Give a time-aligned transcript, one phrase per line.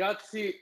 [0.00, 0.54] Gutsy.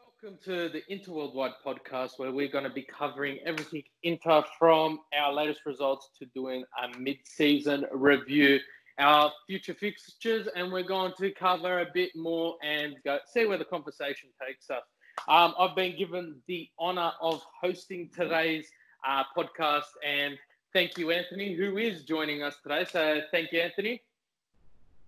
[0.00, 4.98] Welcome to the Inter Worldwide podcast, where we're going to be covering everything Inter from
[5.16, 8.58] our latest results to doing a mid-season review,
[8.98, 13.58] our future fixtures, and we're going to cover a bit more and go see where
[13.58, 14.82] the conversation takes us.
[15.28, 18.66] Um, I've been given the honour of hosting today's
[19.06, 20.36] uh, podcast, and
[20.72, 22.86] thank you, Anthony, who is joining us today.
[22.90, 24.02] So, thank you, Anthony.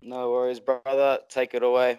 [0.01, 1.19] No worries, brother.
[1.29, 1.98] Take it away.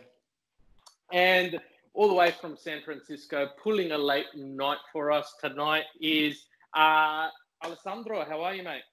[1.12, 1.60] And
[1.94, 7.28] all the way from San Francisco, pulling a late night for us tonight is uh,
[7.64, 8.26] Alessandro.
[8.28, 8.84] How are you, mate?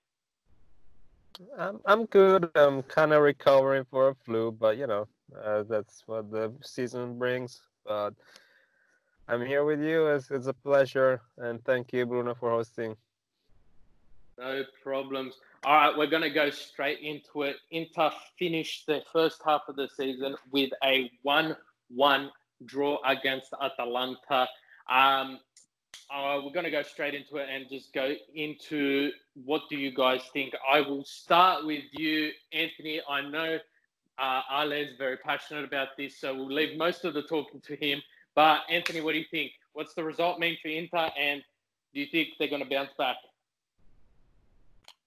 [1.58, 2.50] I'm I'm good.
[2.54, 5.08] I'm kind of recovering for a flu, but you know
[5.42, 7.60] uh, that's what the season brings.
[7.86, 8.14] But
[9.28, 10.08] I'm here with you.
[10.08, 12.96] It's, it's a pleasure, and thank you, Bruno, for hosting.
[14.38, 15.34] No problems.
[15.64, 17.56] All right, we're going to go straight into it.
[17.70, 21.56] Inter finished the first half of the season with a 1
[21.94, 22.30] 1
[22.64, 24.48] draw against Atalanta.
[24.88, 25.38] Um,
[26.12, 29.10] uh, we're going to go straight into it and just go into
[29.44, 30.52] what do you guys think.
[30.70, 33.00] I will start with you, Anthony.
[33.08, 33.58] I know
[34.18, 37.76] uh, Ale is very passionate about this, so we'll leave most of the talking to
[37.76, 38.02] him.
[38.34, 39.52] But Anthony, what do you think?
[39.72, 41.42] What's the result mean for Inter, and
[41.94, 43.16] do you think they're going to bounce back?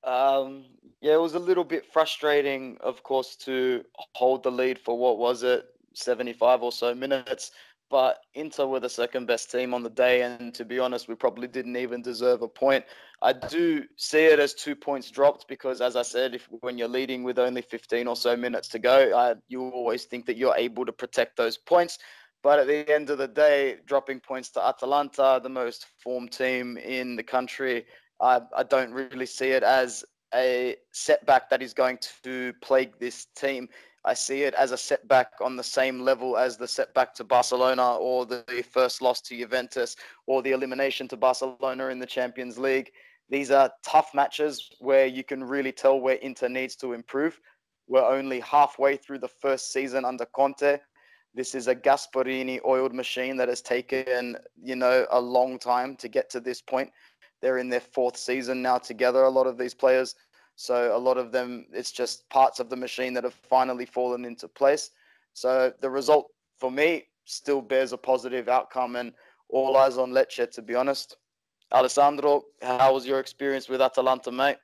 [0.03, 0.65] Um,
[1.01, 5.17] yeah, it was a little bit frustrating, of course, to hold the lead for what
[5.17, 5.65] was it,
[5.97, 7.51] 75 or so minutes.
[7.89, 11.13] But Inter were the second best team on the day, and to be honest, we
[11.13, 12.83] probably didn't even deserve a point.
[13.21, 16.87] I do see it as two points dropped because, as I said, if when you're
[16.87, 20.55] leading with only 15 or so minutes to go, I, you always think that you're
[20.55, 21.99] able to protect those points.
[22.41, 26.77] But at the end of the day, dropping points to Atalanta, the most formed team
[26.77, 27.85] in the country,
[28.19, 33.27] I, I don't really see it as a setback that is going to plague this
[33.35, 33.69] team.
[34.05, 37.95] I see it as a setback on the same level as the setback to Barcelona
[37.95, 39.95] or the first loss to Juventus
[40.27, 42.91] or the elimination to Barcelona in the Champions League.
[43.29, 47.39] These are tough matches where you can really tell where Inter needs to improve.
[47.87, 50.77] We're only halfway through the first season under Conte.
[51.33, 56.07] This is a Gasperini oiled machine that has taken, you know, a long time to
[56.07, 56.91] get to this point.
[57.41, 60.15] They're in their fourth season now together, a lot of these players.
[60.55, 64.25] So a lot of them, it's just parts of the machine that have finally fallen
[64.25, 64.91] into place.
[65.33, 69.11] So the result for me still bears a positive outcome and
[69.49, 71.17] all eyes on Lecce, to be honest.
[71.71, 74.57] Alessandro, how was your experience with Atalanta, mate?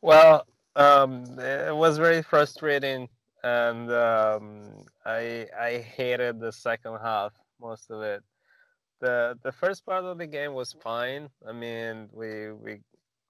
[0.00, 3.08] Well, um, it was very frustrating,
[3.44, 4.62] and um,
[5.04, 8.22] I I hated the second half, most of it
[9.00, 11.28] the the first part of the game was fine.
[11.46, 12.80] I mean, we we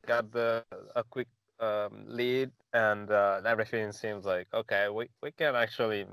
[0.07, 0.65] got the
[0.97, 1.29] a quick
[1.61, 6.07] um, lead, and uh, everything seems like okay, we we can actually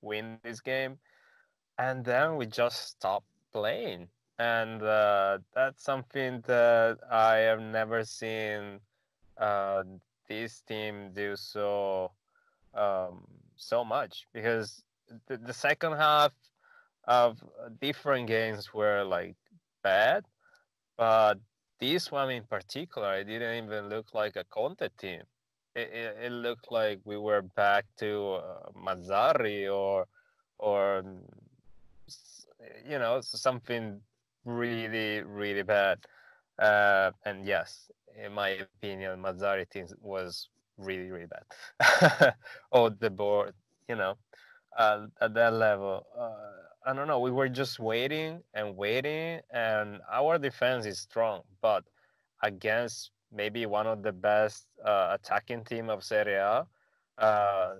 [0.00, 0.98] win this game,
[1.78, 8.80] and then we just stop playing, and uh, that's something that I have never seen
[9.38, 9.82] uh,
[10.28, 12.10] this team do so
[12.74, 13.24] um,
[13.56, 14.26] so much.
[14.32, 14.82] Because
[15.26, 16.32] the, the second half
[17.06, 17.42] of
[17.80, 19.36] different games were like
[19.82, 20.24] bad,
[20.96, 21.38] but
[21.92, 25.22] this one in particular, it didn't even look like a Conte team.
[25.74, 30.06] It, it, it looked like we were back to uh, Mazzarri or
[30.58, 31.04] or
[32.88, 34.00] you know something
[34.44, 35.98] really really bad.
[36.58, 37.90] Uh, and yes,
[38.24, 42.34] in my opinion, Mazzarri team was really really bad.
[42.72, 43.54] oh, the board,
[43.88, 44.14] you know,
[44.78, 46.06] uh, at that level.
[46.18, 47.20] Uh, I don't know.
[47.20, 51.84] We were just waiting and waiting, and our defense is strong, but
[52.42, 56.66] against maybe one of the best uh, attacking team of Serie A,
[57.18, 57.74] uh,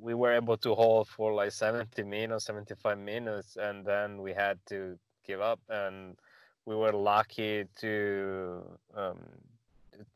[0.00, 4.58] we were able to hold for like 70 minutes, 75 minutes, and then we had
[4.66, 5.60] to give up.
[5.68, 6.16] And
[6.64, 8.62] we were lucky to
[8.96, 9.18] um,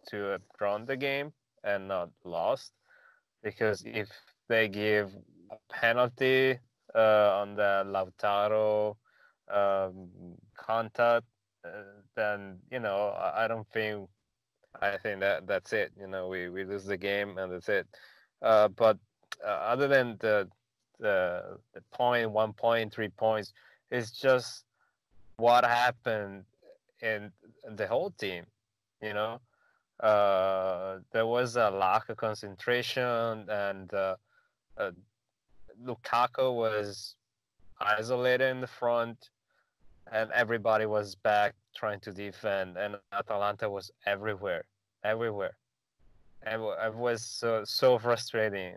[0.09, 1.33] to have drawn the game
[1.65, 2.73] and not lost,
[3.43, 4.09] because if
[4.49, 5.13] they give
[5.51, 6.59] a penalty
[7.01, 8.97] on the Lautaro
[9.53, 10.09] um,
[10.57, 11.27] contact,
[11.65, 11.69] uh,
[12.17, 14.09] then you know I, I, don't think
[14.81, 15.93] I think that that's it.
[15.99, 17.87] You know, we, we lose the game and that's it.
[18.41, 18.99] Uh, but
[19.45, 20.49] uh, other than the,
[20.99, 23.53] the the point, one point, three points,
[23.91, 24.65] it's just
[25.37, 26.45] what happened
[27.01, 27.31] in
[27.77, 28.45] the whole team.
[29.03, 29.41] You know,
[30.01, 34.17] uh, there was a lack of concentration and uh,
[34.77, 34.91] uh,
[35.85, 37.17] Lukaku was
[37.81, 39.31] isolated in the front,
[40.11, 44.65] and everybody was back trying to defend, and Atalanta was everywhere,
[45.05, 45.57] everywhere,
[46.43, 48.75] and it was so so frustrating.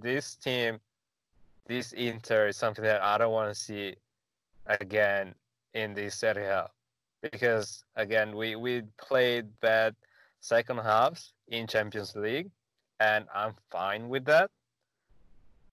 [0.00, 0.80] This team
[1.66, 3.96] this Inter is something that I don't want to see
[4.66, 5.34] again
[5.74, 6.68] in this Serie A
[7.22, 9.94] because again we we played bad
[10.40, 12.50] second halves in Champions League
[13.00, 14.50] and I'm fine with that.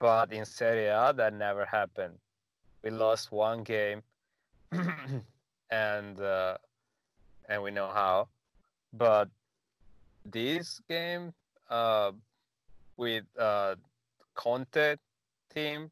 [0.03, 2.15] But in Serie A that never happened.
[2.83, 4.03] We lost one game
[5.71, 6.57] and uh,
[7.47, 8.27] and we know how.
[8.91, 9.29] But
[10.25, 11.31] this game
[11.69, 12.11] uh,
[12.97, 13.75] with uh,
[14.35, 14.97] Conte
[15.55, 15.89] team,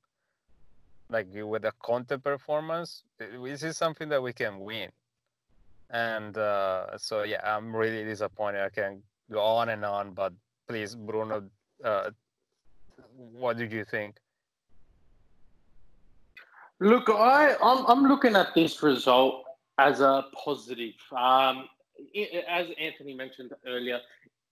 [1.09, 4.89] like with a Conte performance, this is something that we can win.
[5.89, 8.61] And uh, so, yeah, I'm really disappointed.
[8.61, 10.33] I can go on and on, but
[10.67, 11.49] please, Bruno,
[11.85, 12.11] uh,
[13.15, 14.15] what did you think?
[16.79, 19.43] Look, I I'm, I'm looking at this result
[19.77, 20.95] as a positive.
[21.15, 21.67] Um,
[22.49, 23.99] as Anthony mentioned earlier,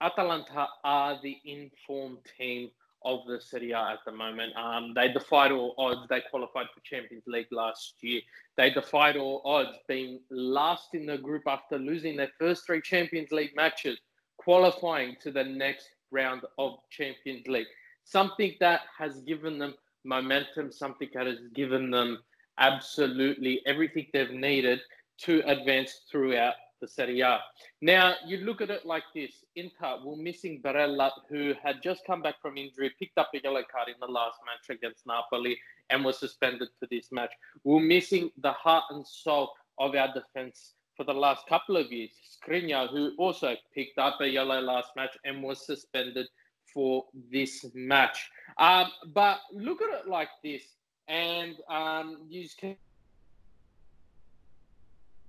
[0.01, 2.69] Atalanta are the informed team
[3.05, 4.55] of the Serie A at the moment.
[4.55, 6.01] Um, they defied all odds.
[6.09, 8.21] They qualified for Champions League last year.
[8.57, 13.31] They defied all odds, being last in the group after losing their first three Champions
[13.31, 13.99] League matches,
[14.37, 17.67] qualifying to the next round of Champions League.
[18.11, 22.23] Something that has given them momentum, something that has given them
[22.57, 24.79] absolutely everything they've needed
[25.19, 27.39] to advance throughout the Serie A.
[27.81, 32.23] Now, you look at it like this Inter were missing Barella, who had just come
[32.23, 35.59] back from injury, picked up a yellow card in the last match against Napoli,
[35.91, 37.31] and was suspended to this match.
[37.63, 42.11] We're missing the heart and soul of our defense for the last couple of years.
[42.43, 46.27] Skriniar, who also picked up a yellow last match and was suspended
[46.73, 48.29] for this match.
[48.57, 50.63] Um, but look at it like this,
[51.07, 52.75] and um, you can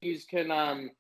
[0.01, 0.91] you can um,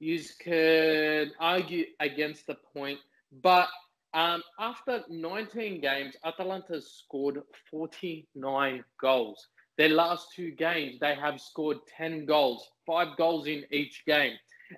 [0.00, 2.98] you can argue against the point,
[3.42, 3.68] but
[4.14, 9.48] um, after 19 games, Atalanta scored 49 goals.
[9.76, 14.32] Their last two games, they have scored 10 goals, five goals in each game,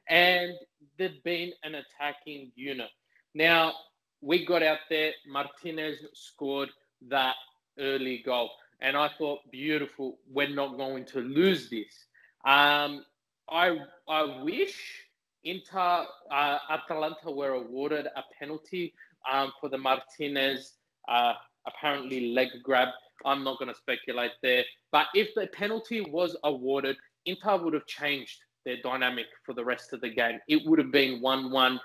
[0.08, 0.52] and
[0.98, 2.90] they've been an attacking unit.
[3.34, 3.72] Now,
[4.20, 6.70] we got out there, Martinez scored
[7.08, 7.36] that
[7.78, 8.50] early goal,
[8.80, 12.06] and I thought, beautiful, we're not going to lose this.
[12.44, 13.04] Um,
[13.50, 13.78] I
[14.08, 15.04] I wish
[15.44, 18.94] Inter uh, Atalanta were awarded a penalty
[19.30, 20.74] um, for the Martinez
[21.08, 21.34] uh,
[21.66, 22.88] apparently leg grab.
[23.24, 26.96] I'm not going to speculate there, but if the penalty was awarded,
[27.26, 30.38] Inter would have changed their dynamic for the rest of the game.
[30.48, 31.80] It would have been one-one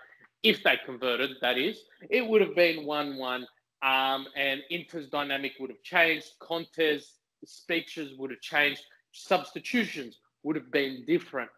[0.45, 1.31] if they converted.
[1.41, 3.47] That is, it would have been one-one,
[3.83, 6.27] um, and Inter's dynamic would have changed.
[6.39, 8.81] Conte's speeches would have changed.
[9.11, 11.49] Substitutions would have been different.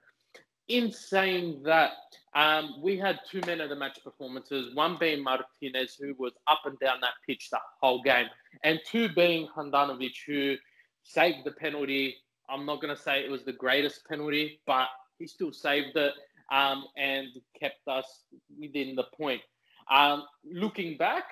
[0.70, 1.92] In saying that,
[2.34, 6.62] um, we had two men of the match performances, one being Martinez, who was up
[6.66, 8.28] and down that pitch the whole game,
[8.64, 10.56] and two being Handanovic, who
[11.04, 12.16] saved the penalty.
[12.50, 14.88] I'm not going to say it was the greatest penalty, but
[15.20, 16.14] he still saved it
[16.52, 17.28] um, and
[17.60, 18.24] kept us
[18.60, 19.42] within the point.
[19.90, 21.26] Um, looking back,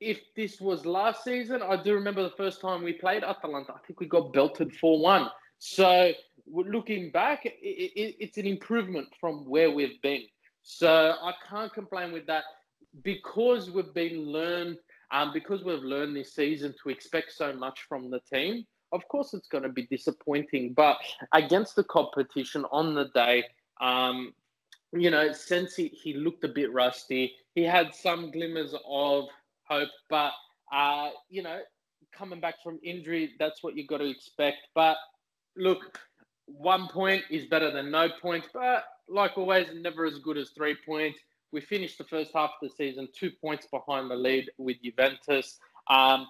[0.00, 3.72] if this was last season, I do remember the first time we played Atalanta.
[3.72, 5.30] I think we got belted 4 1.
[5.58, 6.12] So
[6.46, 10.22] looking back, it, it, it's an improvement from where we've been.
[10.62, 12.44] So I can't complain with that
[13.02, 14.78] because we've been learned,
[15.10, 18.64] um, because we've learned this season to expect so much from the team.
[18.94, 20.98] Of course, it's going to be disappointing, but
[21.32, 23.42] against the competition on the day,
[23.80, 24.32] um,
[24.92, 27.34] you know, Sensi he looked a bit rusty.
[27.56, 29.24] He had some glimmers of
[29.64, 30.32] hope, but
[30.72, 31.60] uh, you know,
[32.16, 34.68] coming back from injury, that's what you got to expect.
[34.76, 34.96] But
[35.56, 35.98] look,
[36.46, 38.48] one point is better than no point.
[38.54, 41.18] but like always, never as good as three points.
[41.50, 45.58] We finished the first half of the season two points behind the lead with Juventus.
[45.88, 46.28] Um,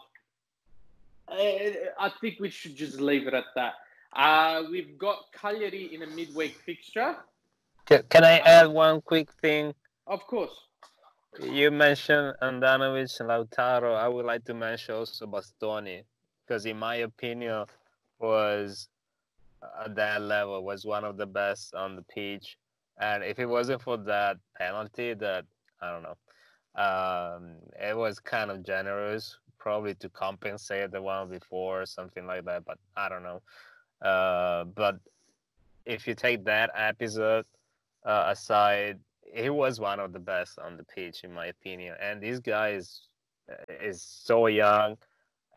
[1.29, 3.75] I think we should just leave it at that.
[4.13, 7.17] Uh, we've got Cagliari in a midweek fixture.
[7.87, 9.75] Can I add one quick thing?
[10.07, 10.55] Of course.
[11.43, 13.97] You mentioned Handanovic and Lautaro.
[13.97, 16.03] I would like to mention also Bastoni
[16.47, 17.65] because, in my opinion,
[18.21, 18.89] was
[19.85, 22.57] at that level was one of the best on the pitch.
[23.01, 25.45] And if it wasn't for that penalty, that
[25.83, 26.17] I don't know,
[26.81, 32.45] um, it was kind of generous, probably to compensate the one before or something like
[32.45, 32.67] that.
[32.67, 33.41] But I don't know.
[34.11, 34.97] Uh, but
[35.87, 37.47] if you take that episode
[38.05, 38.99] uh, aside,
[39.35, 41.97] he was one of the best on the pitch, in my opinion.
[41.99, 43.09] And this guy is
[43.69, 44.99] is so young,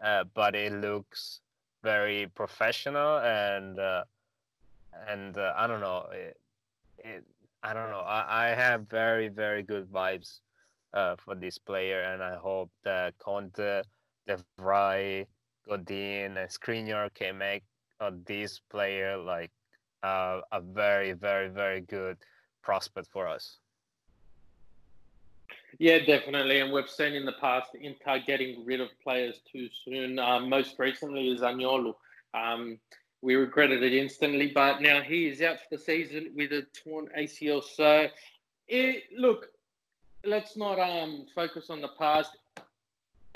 [0.01, 1.41] uh, but it looks
[1.83, 4.03] very professional and uh,
[5.09, 6.07] and uh, I don't know.
[6.13, 6.37] It,
[6.99, 7.23] it,
[7.61, 8.05] I don't know.
[8.19, 10.39] I, I have very very good vibes
[10.93, 13.81] uh, for this player, and I hope that Conte,
[14.27, 15.25] Diego
[15.67, 17.63] Godin and Skriniar can make
[17.99, 19.51] uh, this player like
[20.03, 22.17] uh, a very, very, very good
[22.61, 23.57] prospect for us.
[25.79, 26.59] Yeah, definitely.
[26.59, 30.19] And we've seen in the past Inter getting rid of players too soon.
[30.19, 31.95] Um, most recently is Zaniolo.
[32.33, 32.79] Um,
[33.21, 37.09] we regretted it instantly, but now he is out for the season with a torn
[37.17, 37.63] ACL.
[37.63, 38.07] So,
[38.67, 39.47] it, look,
[40.23, 42.37] let's not um, focus on the past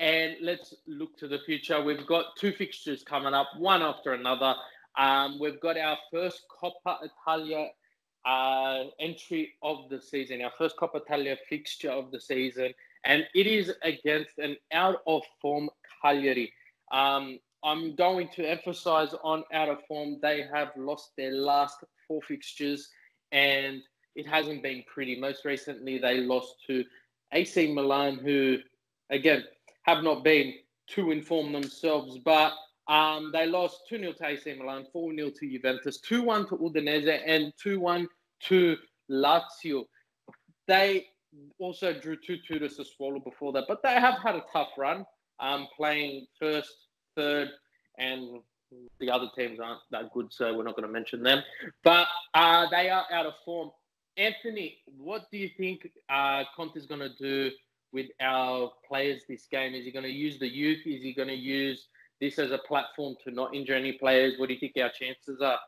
[0.02, 1.80] and let's look to the future.
[1.80, 4.56] We've got two fixtures coming up, one after another.
[4.98, 7.68] Um, we've got our first Coppa Italia
[8.26, 12.74] uh, entry of the season, our first Coppa Italia fixture of the season,
[13.06, 15.70] and it is against an out of form
[16.02, 16.52] Cagliari.
[16.92, 20.18] Um, I'm going to emphasize on out of form.
[20.20, 21.78] They have lost their last
[22.08, 22.90] four fixtures,
[23.32, 23.82] and
[24.16, 25.20] it hasn't been pretty.
[25.20, 26.84] Most recently, they lost to
[27.34, 28.58] AC Milan, who,
[29.12, 29.44] again,
[29.84, 30.54] have not been
[30.88, 32.54] too informed themselves, but
[32.88, 36.58] um, they lost 2 0 to AC Milan, 4 0 to Juventus, 2 1 to
[36.58, 38.08] Udinese, and 2 1
[38.48, 38.78] to
[39.10, 39.86] Lazio.
[40.68, 41.06] They
[41.60, 45.06] also drew 2 2 to Sassuolo before that, but they have had a tough run
[45.40, 47.50] um, playing first, third,
[47.98, 48.42] and
[49.00, 51.42] the other teams aren't that good, so we're not going to mention them.
[51.84, 53.72] But uh, they are out of form.
[54.18, 57.52] Anthony, what do you think uh, Conte is going to do
[57.94, 59.74] with our players this game?
[59.74, 60.80] Is he going to use the youth?
[60.86, 61.88] Is he going to use
[62.20, 64.36] this as a platform to not injure any players?
[64.38, 65.60] What do you think our chances are?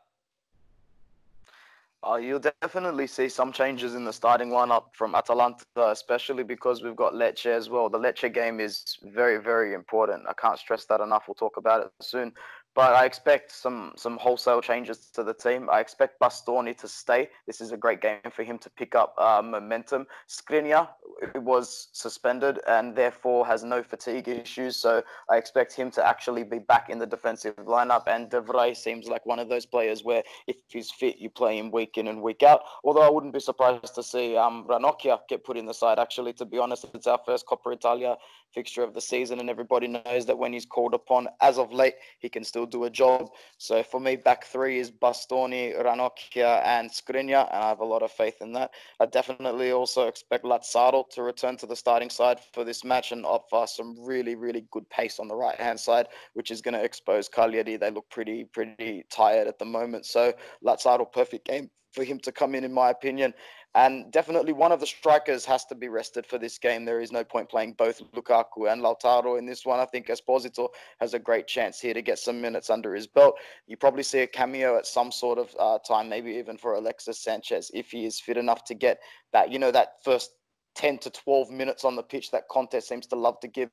[2.06, 6.96] Uh, you'll definitely see some changes in the starting lineup from Atalanta, especially because we've
[6.96, 7.88] got Lecce as well.
[7.88, 10.24] The Lecce game is very, very important.
[10.28, 11.24] I can't stress that enough.
[11.26, 12.32] We'll talk about it soon.
[12.74, 15.68] But I expect some some wholesale changes to the team.
[15.70, 17.28] I expect Bastoni to stay.
[17.46, 20.06] This is a great game for him to pick up uh, momentum.
[20.28, 20.88] Skriniar
[21.36, 24.76] was suspended and therefore has no fatigue issues.
[24.76, 28.08] So I expect him to actually be back in the defensive lineup.
[28.08, 31.58] And De Vrij seems like one of those players where if he's fit, you play
[31.58, 32.62] him week in and week out.
[32.82, 36.00] Although I wouldn't be surprised to see um, Ranocchia get put in the side.
[36.00, 38.16] Actually, to be honest, it's our first Coppa Italia
[38.54, 41.94] fixture of the season, and everybody knows that when he's called upon, as of late,
[42.20, 43.30] he can still do a job.
[43.58, 48.02] So for me, back three is Bastoni, Ranocchia, and Skriniar, and I have a lot
[48.02, 48.70] of faith in that.
[49.00, 53.24] I definitely also expect Lazaro to return to the starting side for this match and
[53.24, 56.82] offer some really, really good pace on the right hand side, which is going to
[56.82, 57.76] expose Cagliari.
[57.76, 60.06] They look pretty, pretty tired at the moment.
[60.06, 63.32] So Lazaro, perfect game for him to come in, in my opinion.
[63.76, 66.84] And definitely one of the strikers has to be rested for this game.
[66.84, 69.80] There is no point playing both Lukaku and Lautaro in this one.
[69.80, 70.68] I think Esposito
[71.00, 73.36] has a great chance here to get some minutes under his belt.
[73.66, 77.18] You probably see a cameo at some sort of uh, time, maybe even for Alexis
[77.18, 79.00] Sanchez, if he is fit enough to get
[79.32, 80.30] that, you know, that first
[80.76, 83.70] 10 to 12 minutes on the pitch that Conte seems to love to give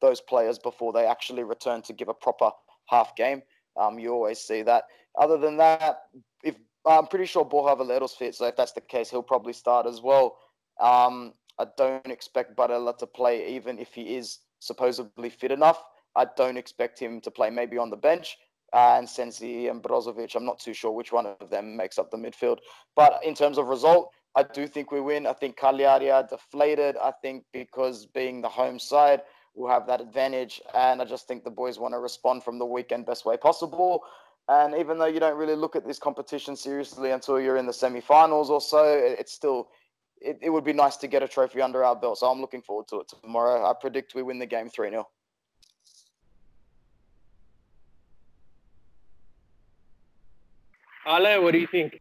[0.00, 2.50] those players before they actually return to give a proper
[2.86, 3.42] half game.
[3.76, 4.84] Um, you always see that.
[5.16, 6.02] Other than that,
[6.42, 9.86] if I'm pretty sure Borja Valero's fit, so if that's the case, he'll probably start
[9.86, 10.36] as well.
[10.80, 15.82] Um, I don't expect Barella to play, even if he is supposedly fit enough.
[16.16, 18.36] I don't expect him to play maybe on the bench.
[18.72, 22.10] Uh, and Sensi and Brozovic, I'm not too sure which one of them makes up
[22.10, 22.58] the midfield.
[22.96, 25.28] But in terms of result, I do think we win.
[25.28, 26.96] I think Cagliari are deflated.
[26.96, 29.22] I think because being the home side,
[29.54, 30.60] we'll have that advantage.
[30.74, 34.02] And I just think the boys want to respond from the weekend best way possible.
[34.48, 37.72] And even though you don't really look at this competition seriously until you're in the
[37.72, 39.68] semi-finals or so, it's still
[40.20, 42.18] it, it would be nice to get a trophy under our belt.
[42.18, 43.64] So I'm looking forward to it tomorrow.
[43.64, 45.08] I predict we win the game 3 0.
[51.06, 52.00] Ale, what do you think?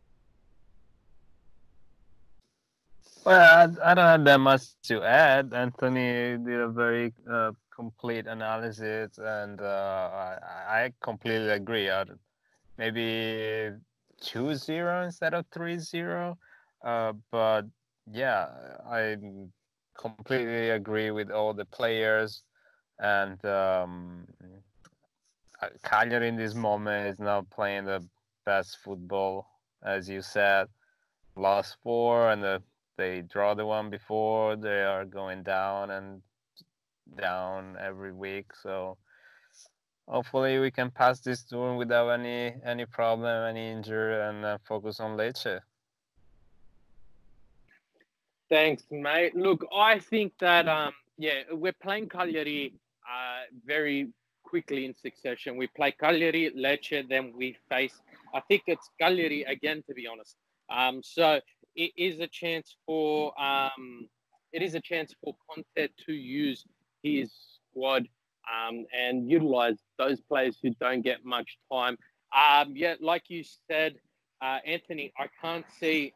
[3.25, 5.53] Well, I, I, don't have that much to add.
[5.53, 11.89] Anthony did a very uh, complete analysis, and uh, I, I, completely agree.
[11.89, 12.09] I'd,
[12.77, 13.71] maybe
[14.21, 16.35] 2-0 instead of 3-0
[16.85, 17.65] uh, but
[18.11, 18.47] yeah
[18.89, 19.15] i
[19.97, 22.43] completely agree with all the players.
[22.99, 24.25] And um,
[25.61, 28.05] uh, Cagliari in this moment is not playing the
[28.45, 29.47] best football
[29.83, 30.67] as you said.
[31.35, 32.61] Lost four and the,
[32.97, 36.21] they draw the one before they are going down and
[37.17, 38.51] down every week.
[38.61, 38.97] So
[40.07, 44.99] hopefully we can pass this tour without any any problem, any injury, and uh, focus
[44.99, 45.59] on Lecce.
[48.49, 49.35] Thanks, mate.
[49.35, 52.73] Look, I think that um, yeah, we're playing Cagliari
[53.07, 54.09] uh, very
[54.43, 55.57] quickly in succession.
[55.57, 58.01] We play Cagliari, Lecce, then we face.
[58.33, 60.35] I think it's Cagliari again, to be honest.
[60.69, 61.39] Um, so
[61.75, 64.07] it is a chance for um,
[64.51, 66.65] it is a chance for Conte to use
[67.01, 68.07] his squad
[68.51, 71.97] um, and utilize those players who don't get much time.
[72.33, 73.95] Um, yeah, like you said,
[74.41, 76.13] uh, Anthony, I can't see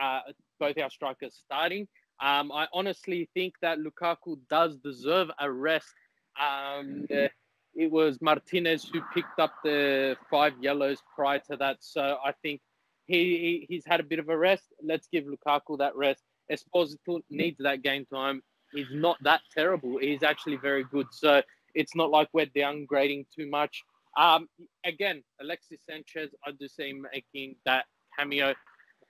[0.00, 0.20] uh,
[0.58, 1.86] both our strikers starting.
[2.20, 5.94] Um, I honestly think that Lukaku does deserve a rest.
[6.40, 12.32] Um, it was Martinez who picked up the five yellows prior to that, so I
[12.42, 12.60] think
[13.06, 14.64] he, he's had a bit of a rest.
[14.82, 16.22] Let's give Lukaku that rest.
[16.50, 18.42] Esposito needs that game time.
[18.72, 19.98] He's not that terrible.
[19.98, 21.06] He's actually very good.
[21.10, 21.42] So
[21.74, 23.82] it's not like we're downgrading too much.
[24.16, 24.48] Um,
[24.84, 27.84] again, Alexis Sanchez, I do see him making that
[28.18, 28.54] cameo.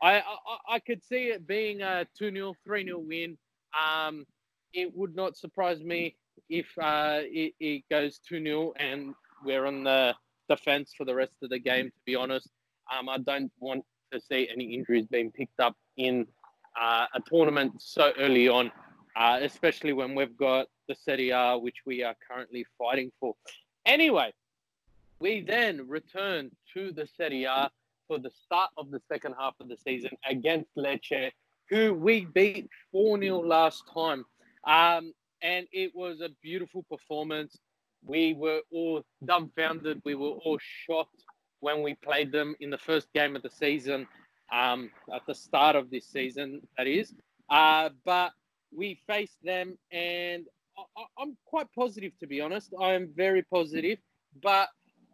[0.03, 0.23] I, I,
[0.69, 3.39] I could see it being a 2 0, 3 0 win.
[3.75, 4.25] Um,
[4.73, 6.17] it would not surprise me
[6.49, 9.15] if uh, it, it goes 2 0 and
[9.45, 10.15] we're on the
[10.49, 12.49] defense for the rest of the game, to be honest.
[12.93, 16.27] Um, I don't want to see any injuries being picked up in
[16.81, 18.71] uh, a tournament so early on,
[19.17, 23.35] uh, especially when we've got the Serie A, which we are currently fighting for.
[23.87, 24.33] Anyway,
[25.21, 27.71] we then return to the Serie A
[28.09, 31.31] for the start of the second half of the season against Lecce,
[31.69, 34.25] who we beat 4 0 last time.
[34.67, 37.57] Um, and it was a beautiful performance.
[38.05, 40.03] We were all dumbfounded.
[40.05, 41.23] We were all shocked
[41.61, 44.09] when we played them in the first game of the season,
[44.53, 47.15] um, at the start of this season, that is.
[47.49, 48.33] Uh, but
[48.75, 50.47] we faced them, and
[50.97, 52.73] I, am quite positive, to be honest.
[52.81, 53.99] I am very positive,
[54.43, 54.69] but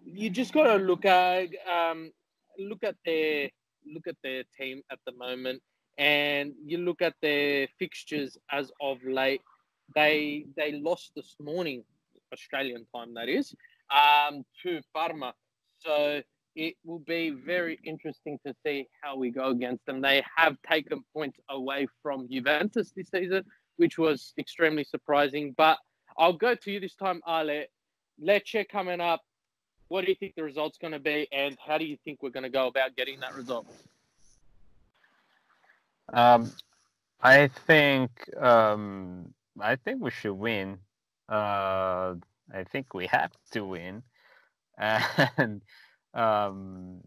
[0.05, 2.11] you just got to look at um,
[2.59, 3.51] look at their
[3.93, 5.63] look at their team at the moment,
[5.99, 9.43] and you look at their fixtures as of late.
[9.95, 11.85] They they lost this morning,
[12.33, 13.55] Australian time, that is,
[13.91, 15.33] um, to Parma.
[15.79, 16.23] So
[16.57, 20.01] it will be very interesting to see how we go against them.
[20.01, 23.45] They have taken points away from Juventus this season,
[23.77, 25.55] which was extremely surprising.
[25.57, 25.79] But
[26.19, 27.65] I'll go to you this time, Ale.
[28.23, 29.23] Lecce coming up.
[29.89, 32.31] What do you think the result's going to be, and how do you think we're
[32.31, 33.67] going to go about getting that result?
[36.13, 36.51] Um,
[37.23, 38.11] I think
[38.41, 40.79] um, I think we should win.
[41.29, 42.15] Uh,
[42.53, 44.03] I think we have to win,
[44.79, 45.63] and
[46.15, 47.01] um,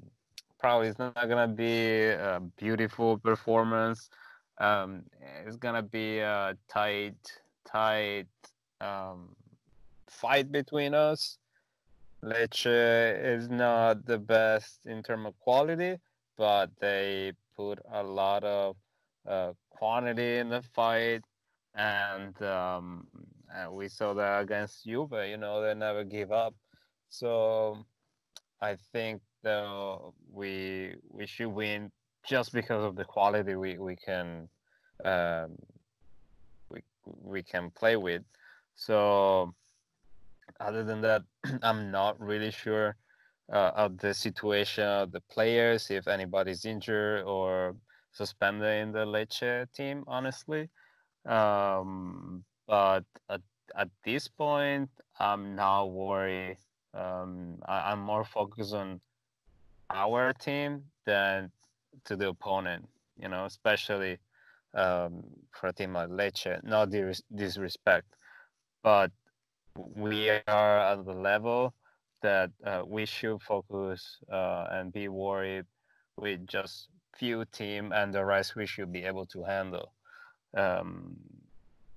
[0.59, 4.09] probably it's not gonna be a beautiful performance.
[4.59, 5.03] Um,
[5.45, 7.15] it's gonna be a tight,
[7.65, 8.27] tight
[8.81, 9.35] um,
[10.07, 11.37] fight between us.
[12.23, 15.97] Lecce is not the best in terms of quality,
[16.37, 18.75] but they put a lot of
[19.27, 21.21] uh, quantity in the fight,
[21.75, 23.07] and, um,
[23.55, 25.13] and we saw that against Juve.
[25.27, 26.53] You know, they never give up.
[27.09, 27.85] So
[28.61, 31.91] I think though we we should win
[32.25, 34.47] just because of the quality we we can
[35.05, 35.57] um,
[36.69, 36.81] we
[37.23, 38.23] we can play with.
[38.75, 39.53] So
[40.59, 41.23] other than that,
[41.63, 42.95] I'm not really sure
[43.51, 47.75] uh, of the situation of the players if anybody's injured or
[48.11, 50.03] suspended in the Lecce team.
[50.07, 50.69] Honestly,
[51.25, 53.41] um, but at
[53.75, 56.57] at this point, I'm not worried
[56.93, 58.99] um, I, am more focused on
[59.89, 61.51] our team than
[62.05, 62.87] to the opponent.
[63.21, 64.19] You know, especially
[64.73, 66.63] um, for a team like Lecce.
[66.63, 68.15] No dis- disrespect,
[68.83, 69.11] but
[69.75, 71.73] we are at the level
[72.21, 75.65] that uh, we should focus uh, and be worried
[76.17, 79.93] with just few team and the rest we should be able to handle.
[80.55, 81.15] Um,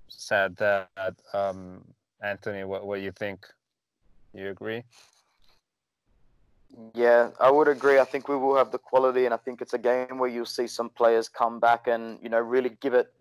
[0.07, 1.83] said that, um,
[2.21, 3.45] Anthony, what, what do you think
[4.33, 4.83] you agree?
[6.95, 7.99] Yeah, I would agree.
[7.99, 10.45] I think we will have the quality, and I think it's a game where you'll
[10.45, 13.13] see some players come back and you know really give it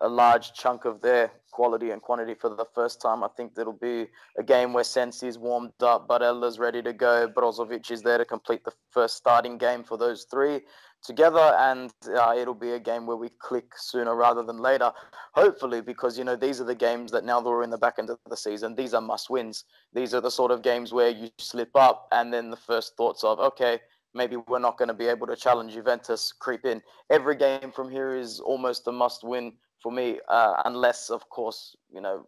[0.00, 3.22] a large chunk of their quality and quantity for the first time.
[3.24, 7.28] I think it'll be a game where Sensi is warmed up, Barella's ready to go,
[7.28, 10.60] Brozovic is there to complete the first starting game for those three
[11.02, 14.92] together, and uh, it'll be a game where we click sooner rather than later.
[15.34, 17.94] Hopefully, because you know these are the games that now that we're in the back
[17.98, 19.64] end of the season, these are must wins.
[19.92, 23.24] These are the sort of games where you slip up, and then the first thoughts
[23.24, 23.80] of okay,
[24.14, 26.82] maybe we're not going to be able to challenge Juventus creep in.
[27.10, 31.76] Every game from here is almost a must win for me, uh, unless of course
[31.92, 32.26] you know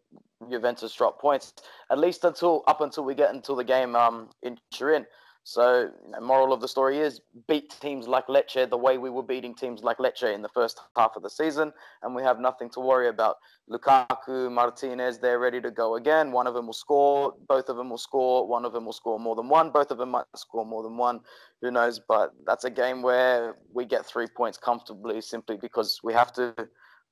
[0.51, 1.55] Juventus drop points.
[1.91, 5.07] At least until up until we get until the game um, in Turin.
[5.49, 9.09] So, you know, moral of the story is beat teams like Lecce the way we
[9.09, 12.39] were beating teams like Lecce in the first half of the season, and we have
[12.39, 13.37] nothing to worry about.
[13.73, 16.33] Lukaku, Martinez, they're ready to go again.
[16.33, 19.19] One of them will score, both of them will score, one of them will score
[19.19, 21.21] more than one, both of them might score more than one.
[21.63, 21.99] Who knows?
[21.99, 26.55] But that's a game where we get three points comfortably simply because we have to.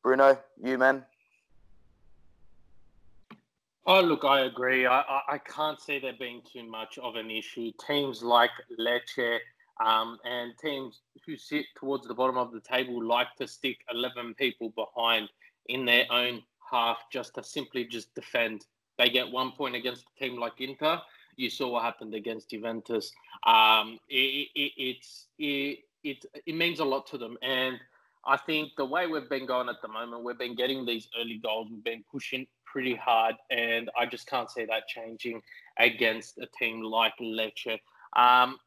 [0.03, 1.07] Bruno, you man.
[3.89, 4.85] Oh, look, I agree.
[4.85, 7.71] I, I, I, can't see there being too much of an issue.
[7.87, 9.39] Teams like Lecce
[9.81, 14.35] um, and teams who sit towards the bottom of the table like to stick 11
[14.35, 15.29] people behind
[15.67, 18.67] in their own half just to simply just defend.
[18.99, 21.01] They get one point against a team like Inter.
[21.37, 23.13] You saw what happened against Juventus.
[23.47, 27.79] Um, it, it, it's it, it it means a lot to them, and
[28.27, 31.39] I think the way we've been going at the moment, we've been getting these early
[31.39, 32.47] goals, we've been pushing
[32.77, 35.41] pretty hard, and I just can't see that changing
[35.79, 37.73] against a team like Lecce.
[38.13, 38.59] Um,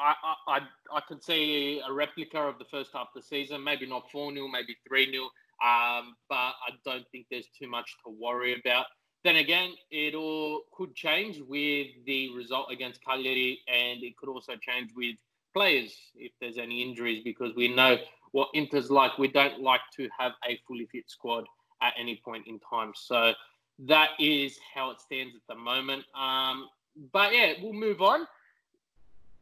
[0.00, 0.14] I,
[0.48, 0.60] I,
[0.92, 4.32] I can see a replica of the first half of the season, maybe not 4
[4.32, 8.86] 0, maybe 3 0, um, but I don't think there's too much to worry about.
[9.22, 14.54] Then again, it all could change with the result against Cagliari, and it could also
[14.60, 15.14] change with
[15.54, 17.96] players if there's any injuries, because we know
[18.32, 19.16] what Inter's like.
[19.18, 21.44] We don't like to have a fully fit squad
[21.82, 22.92] at any point in time.
[22.94, 23.32] So
[23.80, 26.04] that is how it stands at the moment.
[26.18, 26.68] Um,
[27.12, 28.26] but yeah, we'll move on.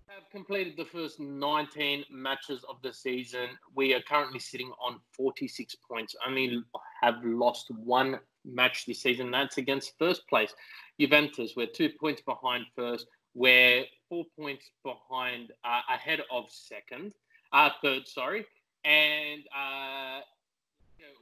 [0.09, 3.49] Have completed the first 19 matches of the season.
[3.75, 6.15] We are currently sitting on 46 points.
[6.27, 6.63] Only
[7.03, 9.31] have lost one match this season.
[9.31, 10.55] That's against first place
[11.01, 11.55] Juventus.
[11.57, 13.07] We're two points behind first.
[13.35, 17.15] We're four points behind, uh, ahead of second,
[17.53, 18.47] uh, third, sorry
[18.85, 20.21] and uh,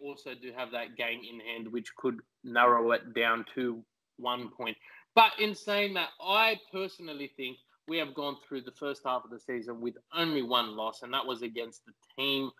[0.03, 3.83] also do have that game in hand, which could narrow it down to
[4.19, 4.77] one point.
[5.15, 9.31] But in saying that, I personally think we have gone through the first half of
[9.31, 12.51] the season with only one loss, and that was against the team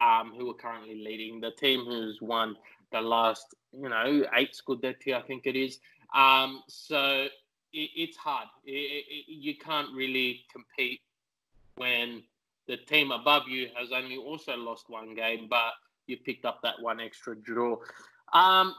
[0.00, 2.56] um, who are currently leading, the team who's won
[2.92, 5.78] the last, you know, eight Scudetti, I think it is.
[6.14, 7.26] Um, so
[7.72, 8.48] it, it's hard.
[8.64, 11.00] It, it, you can't really compete
[11.76, 12.22] when
[12.66, 15.72] the team above you has only also lost one game, but
[16.10, 17.76] you picked up that one extra draw.
[18.32, 18.74] Um,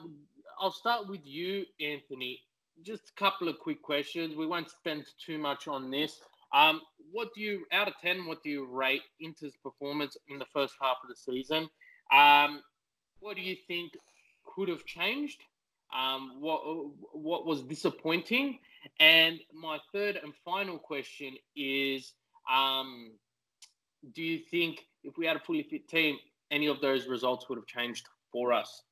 [0.60, 2.41] I'll start with you, Anthony.
[2.84, 4.36] Just a couple of quick questions.
[4.36, 6.20] We won't spend too much on this.
[6.54, 10.46] Um, what do you, out of 10, what do you rate Inter's performance in the
[10.54, 11.70] first half of the season?
[12.12, 12.62] Um,
[13.20, 13.94] what do you think
[14.46, 15.41] could have changed?
[15.96, 16.62] Um, what,
[17.13, 18.60] what was disappointing?
[19.00, 22.13] And my third and final question is
[22.52, 23.12] um,
[24.13, 26.17] do you think if we had a fully fit team,
[26.52, 28.84] any of those results would have changed for us?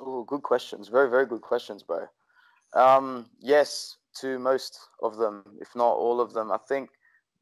[0.00, 0.88] Oh, good questions.
[0.88, 2.06] Very, very good questions, bro.
[2.74, 6.52] Um, yes, to most of them, if not all of them.
[6.52, 6.90] I think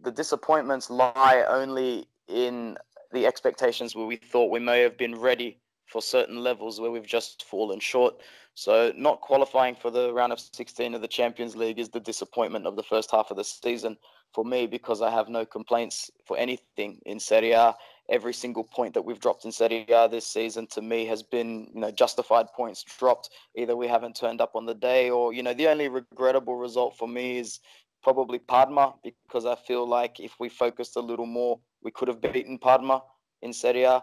[0.00, 2.76] the disappointments lie only in
[3.12, 7.06] the expectations where we thought we may have been ready for certain levels where we've
[7.06, 8.16] just fallen short.
[8.54, 12.66] So, not qualifying for the round of 16 of the Champions League is the disappointment
[12.66, 13.96] of the first half of the season
[14.32, 17.74] for me because I have no complaints for anything in Serie A.
[18.08, 21.70] Every single point that we've dropped in Serie A this season to me has been,
[21.74, 23.30] you know, justified points dropped.
[23.56, 26.96] Either we haven't turned up on the day or, you know, the only regrettable result
[26.96, 27.60] for me is
[28.02, 32.20] probably Parma because I feel like if we focused a little more, we could have
[32.20, 33.02] beaten Parma
[33.42, 34.02] in Serie A.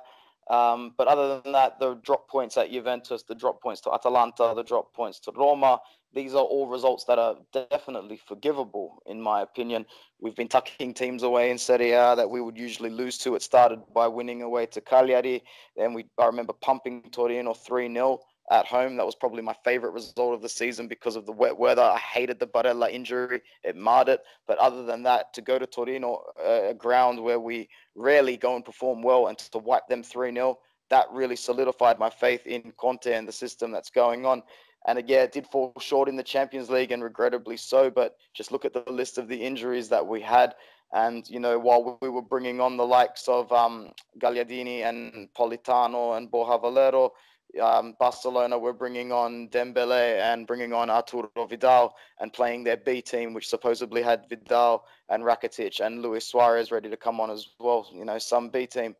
[0.50, 4.54] Um, but other than that, the drop points at Juventus, the drop points to Atalanta,
[4.56, 5.80] the drop points to Roma,
[6.14, 9.86] these are all results that are definitely forgivable, in my opinion.
[10.20, 13.36] We've been tucking teams away in Serie A that we would usually lose to.
[13.36, 15.44] It started by winning away to Cagliari.
[15.76, 18.20] Then we, I remember pumping Torino 3 0
[18.52, 18.98] at home.
[18.98, 21.82] That was probably my favorite result of the season because of the wet weather.
[21.82, 24.22] I hated the Barella injury, it marred it.
[24.48, 28.66] But other than that, to go to Torino, a ground where we rarely go and
[28.66, 33.12] perform well, and to wipe them 3 0, that really solidified my faith in Conte
[33.12, 34.44] and the system that's going on.
[34.86, 37.90] And again, it did fall short in the Champions League and regrettably so.
[37.90, 40.56] But just look at the list of the injuries that we had.
[40.94, 46.18] And, you know, while we were bringing on the likes of um, Gagliardini and Politano
[46.18, 47.14] and Borja Valero,
[47.62, 53.02] um, Barcelona were bringing on Dembele and bringing on Arturo Vidal and playing their B
[53.02, 57.48] team, which supposedly had Vidal and Rakitic and Luis Suarez ready to come on as
[57.60, 57.90] well.
[57.94, 58.96] You know, some B team.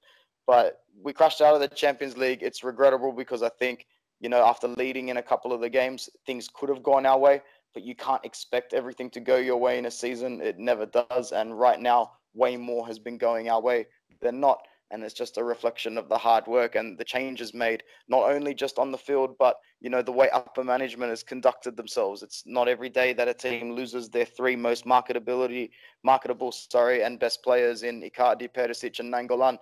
[0.46, 2.44] But we crashed out of the Champions League.
[2.44, 3.86] It's regrettable because I think
[4.24, 7.20] you know, after leading in a couple of the games, things could have gone our
[7.20, 7.42] way,
[7.74, 10.40] but you can't expect everything to go your way in a season.
[10.40, 11.34] It never does.
[11.34, 13.86] And right now, way more has been going our way
[14.22, 14.66] than not.
[14.94, 18.54] And it's just a reflection of the hard work and the changes made, not only
[18.54, 22.22] just on the field, but you know the way upper management has conducted themselves.
[22.22, 25.72] It's not every day that a team loses their three most marketability,
[26.04, 29.58] marketable, sorry, and best players in Icardi, Perisic, and Nainggolan,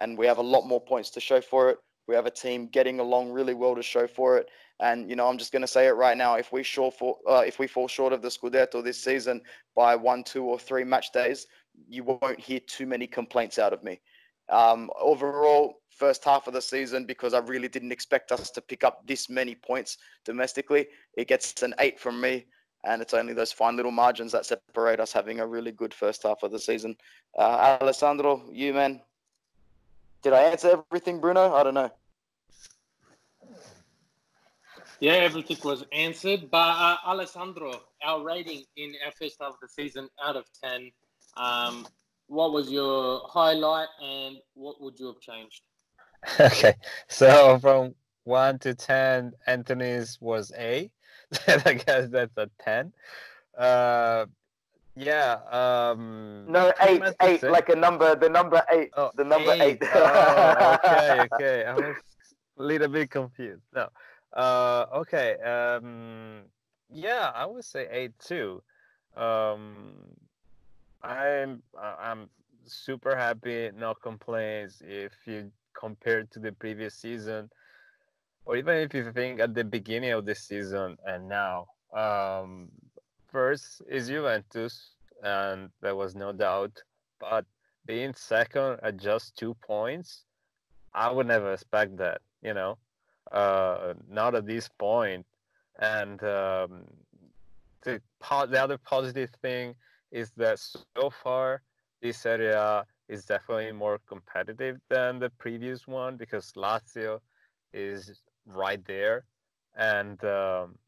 [0.00, 1.78] and we have a lot more points to show for it.
[2.06, 4.50] We have a team getting along really well to show for it.
[4.80, 6.34] And you know, I'm just going to say it right now.
[6.34, 9.40] If we short for, uh, if we fall short of the Scudetto this season
[9.74, 11.46] by one, two, or three match days,
[11.88, 13.98] you won't hear too many complaints out of me.
[14.48, 18.84] Um, overall, first half of the season because I really didn't expect us to pick
[18.84, 20.86] up this many points domestically.
[21.16, 22.46] It gets an eight from me,
[22.84, 26.24] and it's only those fine little margins that separate us having a really good first
[26.24, 26.96] half of the season.
[27.38, 29.00] Uh, Alessandro, you man,
[30.22, 31.54] did I answer everything, Bruno?
[31.54, 31.90] I don't know.
[35.00, 36.50] Yeah, everything was answered.
[36.50, 40.90] But uh, Alessandro, our rating in our first half of the season out of 10,
[41.36, 41.86] um,
[42.26, 45.62] what was your highlight and what would you have changed?
[46.40, 46.74] Okay,
[47.06, 50.90] so from 1 to 10, Anthony's was A.
[51.48, 52.92] I guess that's a 10.
[53.58, 54.24] Uh,
[54.96, 55.38] yeah.
[55.50, 59.82] Um, no, eight, eight, like a number, the number eight, oh, the number eight.
[59.82, 59.90] eight.
[59.94, 61.64] oh, okay, okay.
[61.64, 61.96] I was
[62.58, 63.62] a little bit confused.
[63.74, 63.88] No.
[64.32, 65.36] Uh, okay.
[65.38, 66.42] Um,
[66.90, 68.62] yeah, I would say eight too.
[69.16, 69.94] Um,
[71.04, 72.30] I'm I'm
[72.64, 74.82] super happy, no complaints.
[74.84, 77.50] If you compare to the previous season,
[78.46, 82.70] or even if you think at the beginning of the season and now, um,
[83.30, 86.72] first is Juventus, and there was no doubt.
[87.20, 87.44] But
[87.86, 90.24] being second at just two points,
[90.94, 92.22] I would never expect that.
[92.42, 92.78] You know,
[93.30, 95.26] uh, not at this point.
[95.78, 96.84] And um,
[97.82, 99.74] the the other positive thing
[100.14, 101.60] is that so far
[102.00, 107.18] this Serie A is definitely more competitive than the previous one because Lazio
[107.72, 109.24] is right there,
[109.76, 110.78] and um,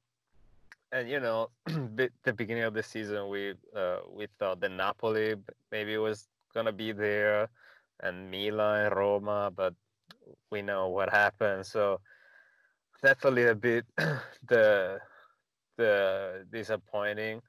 [0.92, 5.34] and you know the beginning of the season we uh, we thought that Napoli
[5.72, 7.48] maybe was gonna be there,
[8.00, 9.74] and Milan, Roma, but
[10.50, 11.66] we know what happened.
[11.66, 12.00] So
[13.02, 13.84] that's a little bit
[14.48, 15.00] the
[15.76, 17.42] the disappointing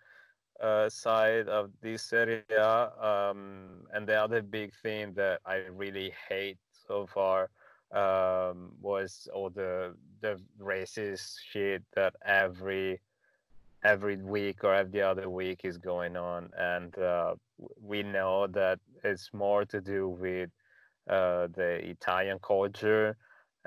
[0.61, 2.91] uh, side of this Serie A.
[2.99, 7.49] Um, and the other big thing that I really hate so far
[7.91, 12.99] um, was all the the racist shit that every
[13.83, 17.35] every week or every other week is going on, and uh,
[17.81, 20.49] we know that it's more to do with
[21.09, 23.15] uh, the Italian culture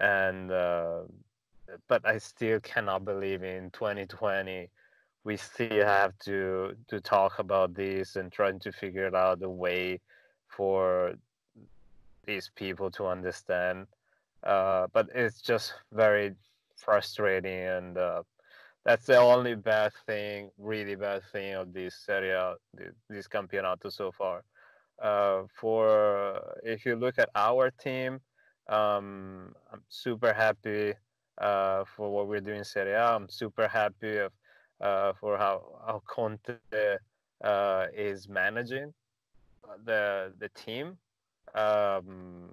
[0.00, 1.02] and uh,
[1.88, 4.68] but I still cannot believe in 2020
[5.24, 10.00] we still have to to talk about this and trying to figure out a way
[10.48, 11.14] for
[12.26, 13.86] these people to understand.
[14.42, 16.34] Uh, but it's just very
[16.76, 18.22] frustrating, and uh,
[18.84, 22.54] that's the only bad thing, really bad thing of this Serie,
[23.08, 24.42] this campeonato so far.
[25.02, 28.20] Uh, for if you look at our team,
[28.68, 30.94] um, I'm super happy
[31.38, 33.14] uh, for what we're doing in Serie A.
[33.16, 34.32] I'm super happy of,
[34.80, 36.56] uh, for how how Conte
[37.44, 38.92] uh, is managing
[39.84, 40.98] the the team.
[41.54, 42.50] Um,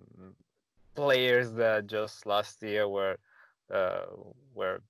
[0.96, 3.18] players that just last year were
[3.72, 4.06] uh,
[4.56, 4.82] were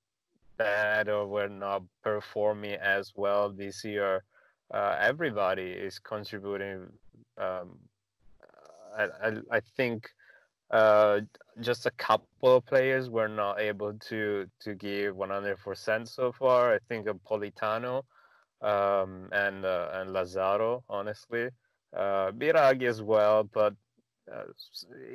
[0.58, 4.24] bad or were not performing as well this year.
[4.74, 6.88] Uh, everybody is contributing.
[7.38, 7.78] Um,
[8.98, 10.10] I, I, I think
[10.72, 11.22] uh,
[11.62, 16.74] just a couple of players were not able to to give 100% so far.
[16.74, 18.04] I think of Politano
[18.62, 21.50] um, and uh, and Lazaro, honestly,
[21.96, 23.74] uh, Biraghi as well, but
[24.32, 24.44] uh,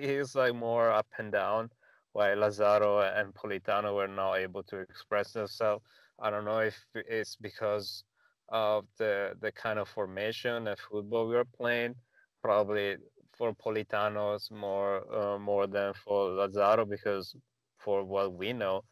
[0.01, 1.71] he's like more up and down.
[2.13, 5.85] While Lazaro and Politano were not able to express themselves.
[6.21, 8.05] I don't know if it's because
[8.49, 11.95] of the the kind of formation and football we were playing.
[12.43, 12.97] Probably
[13.43, 17.35] for Politanos more uh, more than for Lazaro because
[17.77, 18.85] for what we know,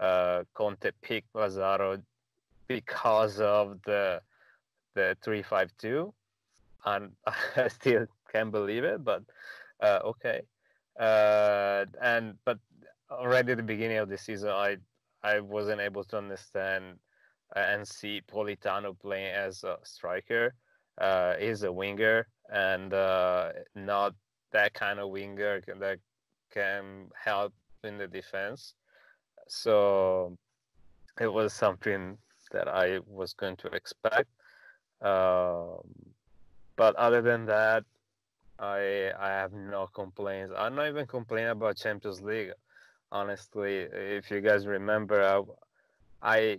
[0.00, 2.02] uh, Conte picked Lazaro
[2.66, 4.20] because of the
[4.96, 6.12] the three five two,
[6.84, 7.12] and
[7.56, 9.22] I still can't believe it, but
[9.80, 10.40] uh, okay.
[10.98, 12.58] Uh, and but
[13.08, 14.78] already at the beginning of the season, I
[15.22, 16.98] I wasn't able to understand
[17.54, 20.54] and see Politano playing as a striker.
[20.98, 24.14] Uh, he's a winger and uh, not
[24.52, 25.98] that kind of winger that
[26.50, 27.52] can help
[27.84, 28.74] in the defense.
[29.48, 30.36] So
[31.20, 32.18] it was something
[32.52, 34.28] that I was going to expect.
[35.00, 35.80] Um,
[36.76, 37.84] but other than that,
[38.58, 40.52] I I have no complaints.
[40.56, 42.52] I'm not even complaining about Champions League.
[43.10, 45.22] Honestly, if you guys remember,
[46.22, 46.58] I, I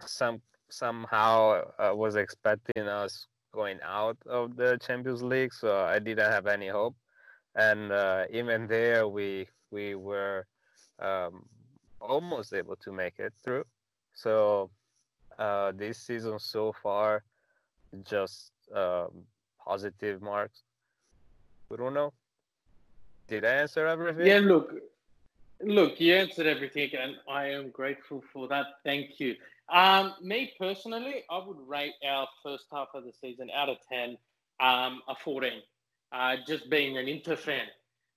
[0.00, 6.30] some somehow uh, was expecting us going out of the Champions League, so I didn't
[6.30, 6.96] have any hope.
[7.54, 10.46] And uh, even there, we we were
[10.98, 11.46] um,
[12.00, 13.64] almost able to make it through.
[14.12, 14.70] So
[15.38, 17.22] uh, this season so far,
[18.04, 19.24] just um,
[19.64, 20.62] positive marks.
[21.68, 22.12] Bruno.
[23.26, 24.26] Did I answer everything?
[24.26, 24.74] Yeah, look,
[25.62, 28.66] look, you answered everything, and I am grateful for that.
[28.84, 29.34] Thank you.
[29.72, 34.16] Um, me personally, I would rate our first half of the season out of ten,
[34.60, 35.62] um, a fourteen.
[36.12, 37.66] Uh, just being an Inter fan,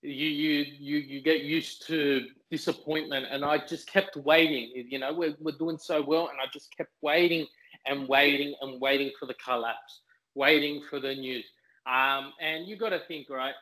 [0.01, 4.71] you you you you get used to disappointment, and I just kept waiting.
[4.89, 7.47] You know, we're we're doing so well, and I just kept waiting
[7.85, 10.01] and waiting and waiting for the collapse,
[10.35, 11.45] waiting for the news.
[11.87, 13.53] Um, and you got to think, right?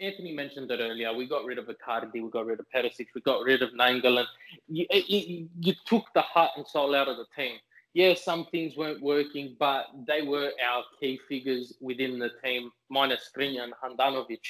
[0.00, 1.12] Anthony mentioned it earlier.
[1.12, 4.26] We got rid of Icardi, we got rid of Perisic, we got rid of Nainggolan.
[4.68, 7.56] You, you, you, took the heart and soul out of the team.
[7.92, 13.30] Yeah, some things weren't working, but they were our key figures within the team, minus
[13.30, 14.40] Skriniar and Handanovic.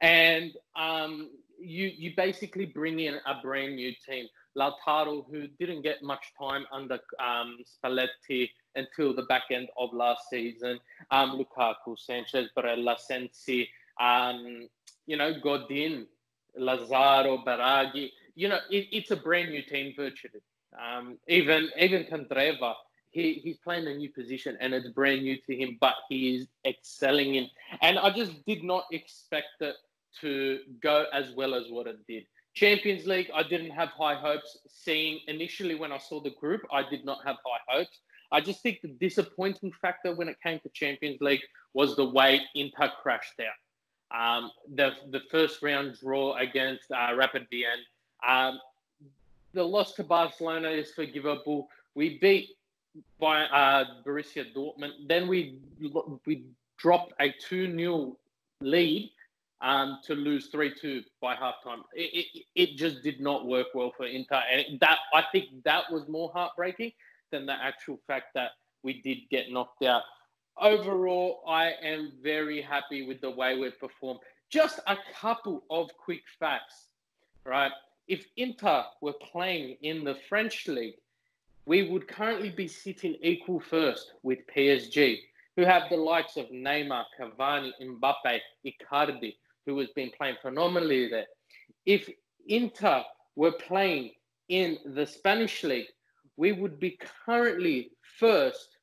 [0.00, 4.26] And um, you you basically bring in a brand new team.
[4.56, 10.30] Lautaro, who didn't get much time under um, Spalletti until the back end of last
[10.30, 10.78] season,
[11.10, 13.68] um, Lukaku, Sanchez, Barella, Sensi,
[14.00, 14.68] um,
[15.06, 16.06] you know, Godin,
[16.56, 18.10] Lazaro, Biraghi.
[18.34, 20.42] You know, it, it's a brand new team virtually.
[20.78, 22.74] Um, even even Candreva,
[23.10, 26.48] he, he's playing a new position and it's brand new to him, but he is
[26.66, 27.48] excelling in.
[27.80, 29.76] And I just did not expect it
[30.20, 32.24] to go as well as what it did.
[32.54, 34.58] Champions League, I didn't have high hopes.
[34.66, 37.98] Seeing initially when I saw the group, I did not have high hopes.
[38.32, 41.42] I just think the disappointing factor when it came to Champions League
[41.74, 43.54] was the way Inter crashed out.
[44.10, 47.82] Um, the the first round draw against uh, Rapid Vienna.
[48.26, 48.60] Um,
[49.52, 51.68] the loss to Barcelona is forgivable.
[51.94, 52.50] We beat
[53.18, 55.08] by uh, Borussia Dortmund.
[55.08, 55.58] Then we
[56.26, 56.44] we
[56.76, 58.16] dropped a 2 0
[58.60, 59.10] lead
[59.60, 61.82] um, to lose 3 2 by halftime.
[61.94, 64.42] It, it, it just did not work well for Inter.
[64.52, 66.92] And that I think that was more heartbreaking
[67.30, 70.02] than the actual fact that we did get knocked out.
[70.58, 74.20] Overall, I am very happy with the way we've performed.
[74.48, 76.86] Just a couple of quick facts,
[77.44, 77.72] right?
[78.08, 80.94] If Inter were playing in the French league,
[81.66, 85.18] we would currently be sitting equal first with PSG,
[85.56, 91.26] who have the likes of Neymar, Cavani, Mbappe, Icardi, who has been playing phenomenally there.
[91.84, 92.08] If
[92.46, 94.12] Inter were playing
[94.48, 95.88] in the Spanish league,
[96.36, 98.76] we would be currently first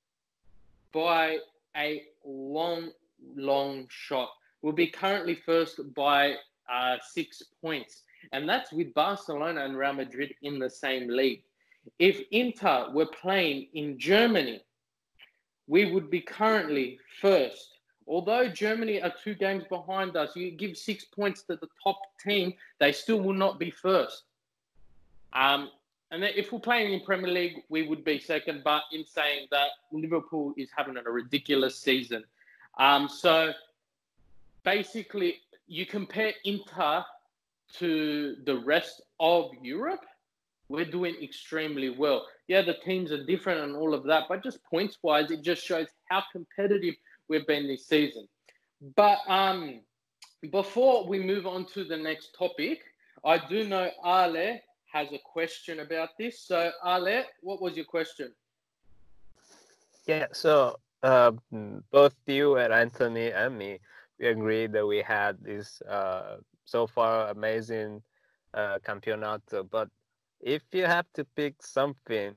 [0.91, 1.37] by
[1.75, 2.89] a long,
[3.35, 4.29] long shot.
[4.61, 6.35] We'll be currently first by
[6.71, 11.43] uh, six points, and that's with Barcelona and Real Madrid in the same league.
[11.99, 14.61] If Inter were playing in Germany,
[15.67, 17.73] we would be currently first
[18.07, 22.53] Although Germany are two games behind us, you give six points to the top team,
[22.79, 24.23] they still will not be first.
[25.33, 25.69] Um,
[26.13, 28.61] and if we're playing in Premier League, we would be second.
[28.63, 32.23] But in saying that, Liverpool is having a ridiculous season.
[32.77, 33.51] Um, so
[34.63, 37.03] basically, you compare Inter
[37.79, 40.05] to the rest of Europe,
[40.69, 42.27] we're doing extremely well.
[42.47, 45.65] Yeah, the teams are different and all of that, but just points wise, it just
[45.65, 46.93] shows how competitive
[47.27, 48.27] we've been this season.
[48.95, 49.81] But um,
[50.51, 52.81] before we move on to the next topic,
[53.25, 54.59] I do know Ale
[54.93, 56.39] has a question about this.
[56.41, 58.31] So, Ale, what was your question?
[60.05, 61.31] Yeah, so uh,
[61.91, 63.79] both you and Anthony and me,
[64.19, 68.03] we agree that we had this uh, so far amazing
[68.53, 69.67] uh, campeonato.
[69.69, 69.89] But
[70.39, 72.35] if you have to pick something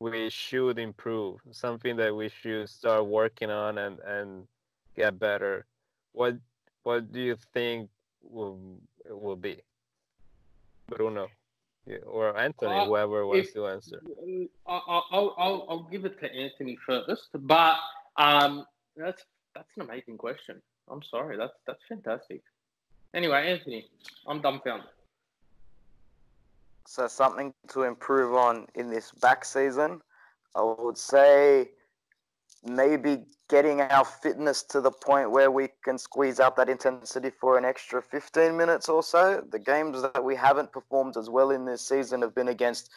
[0.00, 4.48] we should improve, something that we should start working on and, and
[4.96, 5.66] get better.
[6.12, 6.36] What
[6.82, 7.90] what do you think
[8.22, 8.58] will
[9.08, 9.60] will be?
[10.88, 11.28] Bruno
[12.06, 14.02] or Anthony, uh, whoever wants if, to answer.
[14.66, 17.76] I'll, I'll, I'll, I'll give it to Anthony first, but
[18.16, 18.66] um,
[18.96, 20.60] that's that's an amazing question.
[20.90, 22.42] I'm sorry, that's that's fantastic.
[23.14, 23.86] Anyway, Anthony,
[24.26, 24.88] I'm dumbfounded.
[26.86, 30.00] So something to improve on in this back season,
[30.54, 31.70] I would say
[32.64, 37.58] maybe getting our fitness to the point where we can squeeze out that intensity for
[37.58, 39.42] an extra 15 minutes or so.
[39.50, 42.90] The games that we haven't performed as well in this season have been against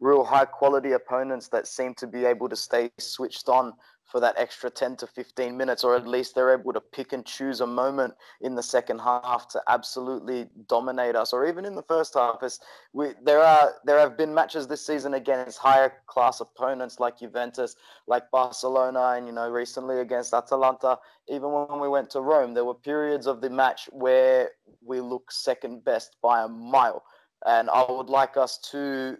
[0.00, 3.74] real high quality opponents that seem to be able to stay switched on
[4.10, 7.24] for that extra 10 to 15 minutes, or at least they're able to pick and
[7.24, 11.82] choose a moment in the second half to absolutely dominate us, or even in the
[11.82, 12.42] first half.
[12.42, 12.58] It's,
[12.92, 17.76] we, there are there have been matches this season against higher class opponents like Juventus,
[18.06, 20.98] like Barcelona, and you know recently against Atalanta.
[21.28, 24.50] Even when we went to Rome, there were periods of the match where
[24.84, 27.04] we look second best by a mile,
[27.46, 29.16] and I would like us to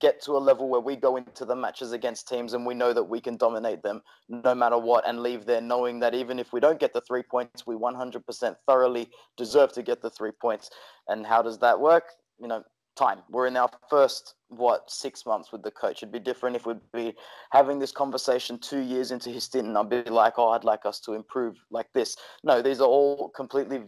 [0.00, 2.92] get to a level where we go into the matches against teams and we know
[2.92, 6.52] that we can dominate them no matter what and leave there knowing that even if
[6.52, 10.70] we don't get the three points, we 100% thoroughly deserve to get the three points.
[11.08, 12.04] And how does that work?
[12.38, 12.62] You know,
[12.98, 13.20] time.
[13.30, 16.02] We're in our first, what, six months with the coach.
[16.02, 17.14] It'd be different if we'd be
[17.52, 20.84] having this conversation two years into his stint and I'd be like, oh, I'd like
[20.84, 22.16] us to improve like this.
[22.42, 23.82] No, these are all completely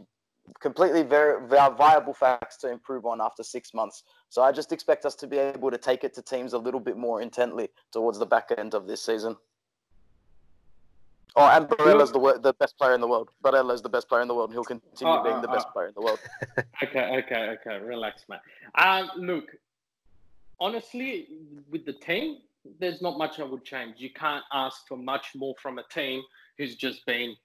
[0.60, 4.04] completely very viable facts to improve on after six months.
[4.28, 6.80] So I just expect us to be able to take it to teams a little
[6.80, 9.36] bit more intently towards the back end of this season.
[11.36, 13.30] Oh, and Barella's the the best player in the world.
[13.42, 15.66] Barella's the best player in the world, and he'll continue oh, being oh, the best
[15.68, 15.72] oh.
[15.72, 16.18] player in the world.
[16.82, 17.84] okay, okay, okay.
[17.84, 18.40] Relax, man.
[18.74, 19.44] Um, look,
[20.58, 21.28] honestly,
[21.70, 22.38] with the team,
[22.80, 23.94] there's not much I would change.
[23.98, 26.22] You can't ask for much more from a team
[26.58, 27.36] who's just been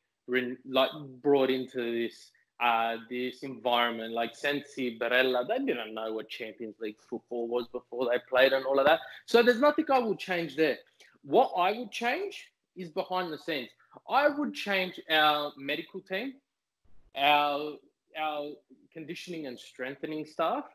[0.68, 0.89] like
[1.22, 4.14] brought into this uh, this environment.
[4.14, 8.66] Like Sensi, Barella, they didn't know what Champions League football was before they played and
[8.66, 8.99] all of that.
[9.26, 10.78] So there's nothing I would change there.
[11.24, 13.70] What I would change is behind the scenes.
[14.10, 16.36] I would change our medical team,
[17.18, 17.76] our
[18.18, 18.51] our
[18.93, 20.66] conditioning and strengthening staff,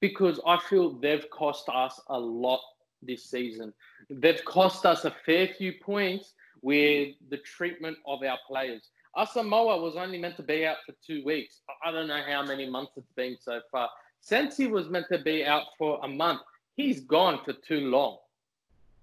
[0.00, 2.60] because I feel they've cost us a lot
[3.02, 3.72] this season.
[4.08, 8.90] They've cost us a fair few points with the treatment of our players.
[9.16, 11.60] Asamoah was only meant to be out for two weeks.
[11.84, 13.88] I don't know how many months it's been so far.
[14.20, 16.40] Since he was meant to be out for a month.
[16.76, 18.18] He's gone for too long,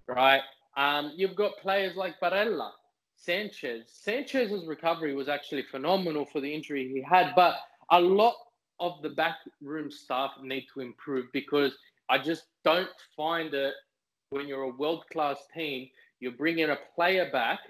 [0.06, 0.40] right?
[0.76, 2.70] Um, you've got players like Barella,
[3.14, 3.84] Sanchez.
[3.88, 7.56] Sanchez's recovery was actually phenomenal for the injury he had, but
[7.90, 8.34] a lot
[8.80, 11.76] of the backroom staff need to improve because
[12.08, 13.74] I just don't find it
[14.30, 15.88] when you're a world class team,
[16.20, 17.60] you're bringing a player back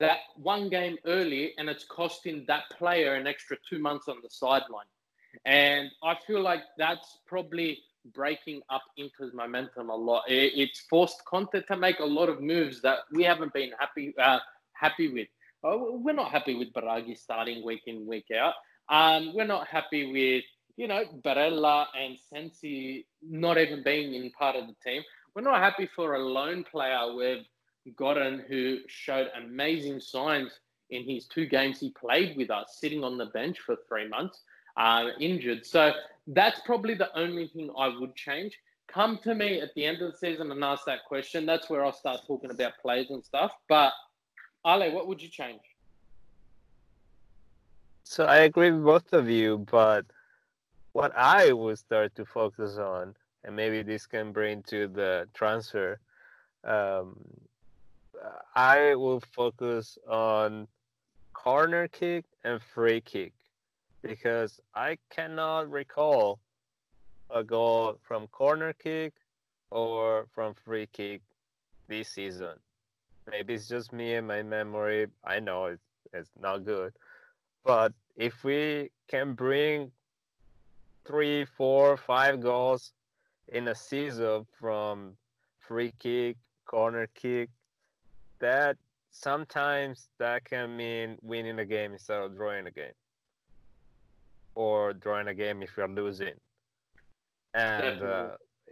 [0.00, 4.30] that one game early and it's costing that player an extra two months on the
[4.30, 4.86] sideline.
[5.44, 7.78] And I feel like that's probably
[8.14, 10.24] breaking up Inter's momentum a lot.
[10.26, 14.38] It's forced Conte to make a lot of moves that we haven't been happy uh,
[14.72, 15.28] happy with.
[15.62, 18.54] Oh, we're not happy with Biraghi starting week in week out.
[18.88, 20.44] Um, we're not happy with
[20.76, 25.02] you know Barella and Sensi not even being in part of the team.
[25.34, 27.44] We're not happy for a lone player with
[27.96, 30.52] Godin who showed amazing signs
[30.90, 34.42] in his two games he played with us, sitting on the bench for three months,
[34.76, 35.64] uh, injured.
[35.64, 35.92] So
[36.26, 38.58] that's probably the only thing I would change.
[38.88, 41.46] Come to me at the end of the season and ask that question.
[41.46, 43.52] That's where I'll start talking about players and stuff.
[43.68, 43.92] But
[44.66, 45.60] Ale, what would you change?
[48.04, 50.04] So I agree with both of you, but
[50.92, 53.14] what I would start to focus on,
[53.44, 56.00] and maybe this can bring to the transfer,
[56.64, 57.16] um,
[58.54, 60.68] I will focus on
[61.32, 63.32] corner kick and free kick
[64.02, 66.40] because I cannot recall
[67.30, 69.14] a goal from corner kick
[69.70, 71.22] or from free kick
[71.88, 72.54] this season.
[73.30, 75.06] Maybe it's just me and my memory.
[75.24, 76.92] I know it's, it's not good.
[77.64, 79.92] But if we can bring
[81.06, 82.92] three, four, five goals
[83.48, 85.16] in a season from
[85.60, 87.50] free kick, corner kick,
[88.40, 88.76] that
[89.10, 92.92] sometimes that can mean winning a game instead of drawing a game
[94.54, 96.34] or drawing a game if you're losing.
[97.54, 98.28] And uh,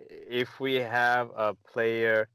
[0.09, 2.29] if we have a player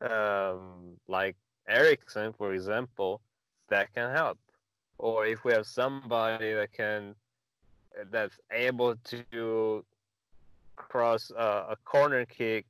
[0.00, 1.36] um, like
[1.68, 3.20] Eriksen, for example,
[3.68, 4.38] that can help,
[4.98, 7.14] or if we have somebody that can
[8.10, 9.84] that's able to
[10.76, 12.66] cross uh, a corner kick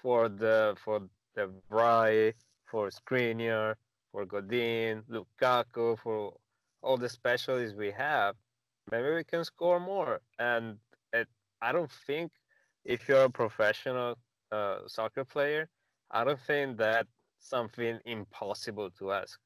[0.00, 1.02] for the for
[1.34, 2.34] the right
[2.70, 3.74] for Skriniar,
[4.12, 6.34] for Godin, Lukaku, for
[6.82, 8.36] all the specialists we have,
[8.90, 10.20] maybe we can score more.
[10.38, 10.78] And
[11.12, 11.28] it,
[11.60, 12.32] I don't think
[12.84, 14.16] if you're a professional
[14.52, 15.68] uh, soccer player,
[16.10, 17.08] I don't think that's
[17.40, 19.38] something impossible to ask.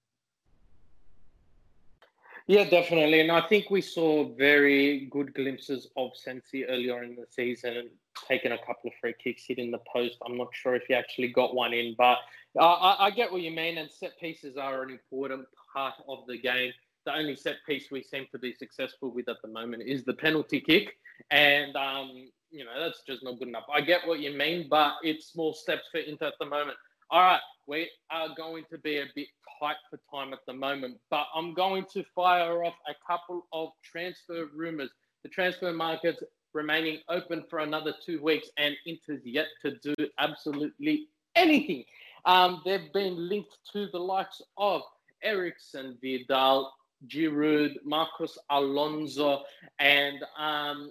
[2.46, 3.20] Yeah, definitely.
[3.20, 7.88] And I think we saw very good glimpses of Sensi earlier in the season,
[8.26, 10.16] taking a couple of free kicks, hitting the post.
[10.24, 12.18] I'm not sure if he actually got one in, but
[12.58, 13.78] uh, I, I, get what you mean.
[13.78, 16.72] And set pieces are an important part of the game.
[17.06, 20.14] The only set piece we seem to be successful with at the moment is the
[20.14, 20.96] penalty kick.
[21.30, 23.64] And, um, you know, that's just not good enough.
[23.72, 26.78] I get what you mean, but it's small steps for Inter at the moment.
[27.10, 29.28] All right, we are going to be a bit
[29.60, 33.70] tight for time at the moment, but I'm going to fire off a couple of
[33.82, 34.90] transfer rumors.
[35.22, 36.22] The transfer market's
[36.54, 41.84] remaining open for another two weeks, and Inter's yet to do absolutely anything.
[42.24, 44.82] Um, they've been linked to the likes of
[45.22, 46.72] Eriksen, Vidal,
[47.06, 49.42] Giroud, Marcos Alonso,
[49.78, 50.90] and um,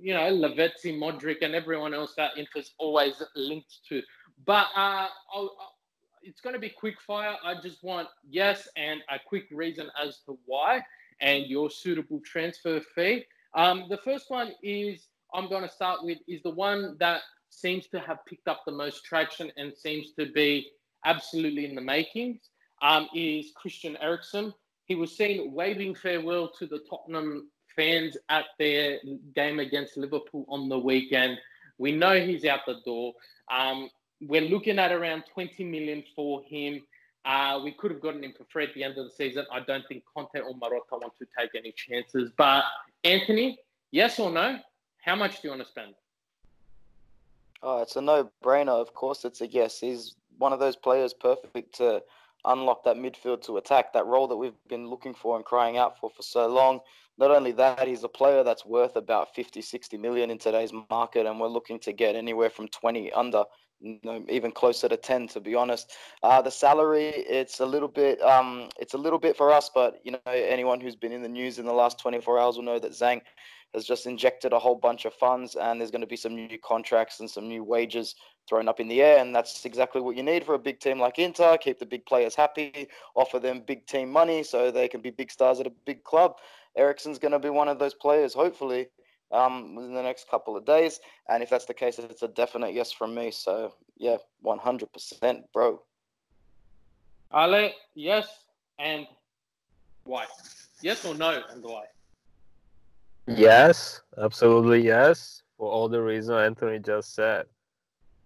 [0.00, 4.02] you know, Lavezzi, Modric, and everyone else that Inter's always linked to.
[4.44, 5.56] But uh, I'll,
[6.22, 7.36] it's going to be quick fire.
[7.44, 10.82] I just want yes and a quick reason as to why
[11.20, 13.24] and your suitable transfer fee.
[13.56, 17.88] Um, the first one is I'm going to start with is the one that seems
[17.88, 20.70] to have picked up the most traction and seems to be
[21.04, 22.50] absolutely in the makings.
[22.82, 24.52] Um, is Christian Eriksen.
[24.84, 28.98] He was seen waving farewell to the Tottenham fans at their
[29.34, 31.38] game against Liverpool on the weekend.
[31.78, 33.14] We know he's out the door.
[33.50, 33.88] Um,
[34.20, 36.82] we're looking at around 20 million for him.
[37.26, 39.44] Uh, we could have gotten him for free at the end of the season.
[39.52, 42.30] I don't think Conte or Marotta want to take any chances.
[42.36, 42.62] But
[43.02, 43.58] Anthony,
[43.90, 44.60] yes or no?
[45.04, 45.94] How much do you want to spend?
[47.62, 48.68] Oh, it's a no-brainer.
[48.68, 49.80] Of course, it's a yes.
[49.80, 52.00] He's one of those players perfect to
[52.44, 55.98] unlock that midfield to attack that role that we've been looking for and crying out
[55.98, 56.78] for for so long.
[57.18, 61.26] Not only that, he's a player that's worth about 50, 60 million in today's market,
[61.26, 63.44] and we're looking to get anywhere from 20 under
[63.80, 65.92] you know, even closer to 10 to be honest.
[66.22, 70.00] Uh, the salary it's a little bit um, it's a little bit for us but
[70.04, 72.78] you know anyone who's been in the news in the last 24 hours will know
[72.78, 73.20] that zhang
[73.74, 76.58] has just injected a whole bunch of funds and there's going to be some new
[76.64, 78.14] contracts and some new wages
[78.48, 80.98] thrown up in the air and that's exactly what you need for a big team
[80.98, 81.58] like inter.
[81.58, 85.30] Keep the big players happy offer them big team money so they can be big
[85.30, 86.36] stars at a big club.
[86.76, 88.88] Eriksen's going to be one of those players hopefully
[89.32, 91.00] um, within the next couple of days.
[91.28, 93.30] And if that's the case, it's a definite yes from me.
[93.30, 95.82] So yeah, 100%, bro.
[97.34, 98.26] Ale, yes,
[98.78, 99.06] and
[100.04, 100.26] why?
[100.82, 101.84] Yes or no, and why?
[103.26, 105.42] Yes, absolutely yes.
[105.58, 107.46] For all the reasons Anthony just said.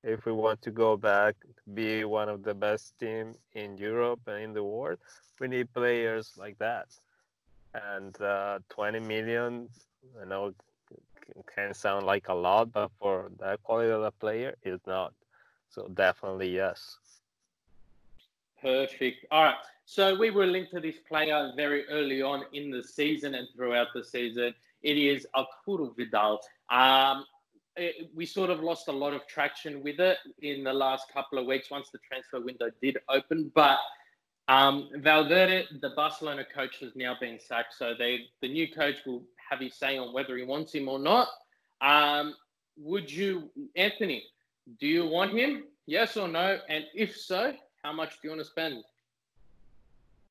[0.02, 1.36] If we want to go back,
[1.74, 4.98] be one of the best team in Europe and in the world,
[5.38, 6.86] we need players like that.
[7.74, 9.68] And uh, 20 million,
[10.20, 10.54] I know
[11.54, 15.12] can sound like a lot, but for that quality of a player, it's not.
[15.68, 16.96] So definitely yes.
[18.60, 19.26] Perfect.
[19.30, 19.54] All right.
[19.84, 23.88] So we were linked to this player very early on in the season and throughout
[23.94, 24.54] the season.
[24.82, 26.40] It is Arturo Vidal.
[26.70, 27.24] Um,
[27.76, 31.38] it, we sort of lost a lot of traction with it in the last couple
[31.38, 33.50] of weeks once the transfer window did open.
[33.54, 33.78] But
[34.48, 37.74] um, Valverde, the Barcelona coach, has now been sacked.
[37.78, 40.98] So they, the new coach will have his say on whether he wants him or
[40.98, 41.28] not.
[41.80, 42.34] Um,
[42.76, 44.24] would you, Anthony,
[44.80, 45.64] do you want him?
[45.86, 46.58] Yes or no?
[46.68, 48.84] And if so, how much do you want to spend?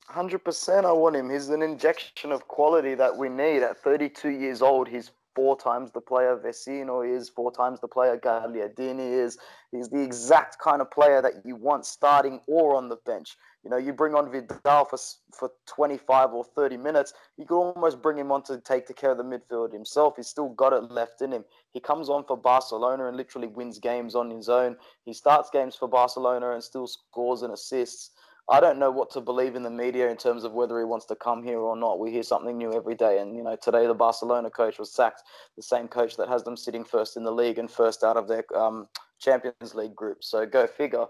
[0.10, 1.30] 100% I want him.
[1.30, 3.62] He's an injection of quality that we need.
[3.62, 8.18] At 32 years old, he's four times the player Vecino is, four times the player
[8.18, 9.38] Gagliardini is.
[9.72, 13.38] He's the exact kind of player that you want starting or on the bench.
[13.64, 14.98] You know, you bring on Vidal for
[15.34, 19.18] for 25 or 30 minutes, you could almost bring him on to take care of
[19.18, 20.16] the midfield himself.
[20.16, 21.44] He's still got it left in him.
[21.72, 24.78] He comes on for Barcelona and literally wins games on his own.
[25.06, 28.12] He starts games for Barcelona and still scores and assists.
[28.50, 31.06] I don't know what to believe in the media in terms of whether he wants
[31.08, 32.00] to come here or not.
[32.00, 33.20] We hear something new every day.
[33.20, 35.22] And, you know, today the Barcelona coach was sacked,
[35.56, 38.28] the same coach that has them sitting first in the league and first out of
[38.28, 38.88] their um,
[39.20, 40.24] Champions League group.
[40.24, 41.06] So go figure.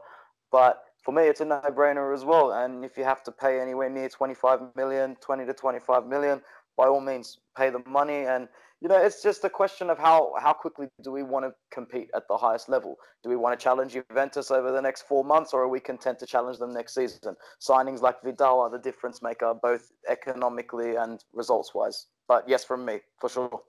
[0.51, 2.51] But for me, it's a no-brainer as well.
[2.51, 6.39] And if you have to pay anywhere near 25 million, 20 to 25 million,
[6.77, 8.25] by all means, pay the money.
[8.25, 8.47] And
[8.79, 12.11] you know, it's just a question of how how quickly do we want to compete
[12.13, 12.97] at the highest level?
[13.23, 16.19] Do we want to challenge Juventus over the next four months, or are we content
[16.19, 17.35] to challenge them next season?
[17.59, 22.05] Signings like Vidal are the difference maker, both economically and results-wise.
[22.27, 23.61] But yes, from me for sure.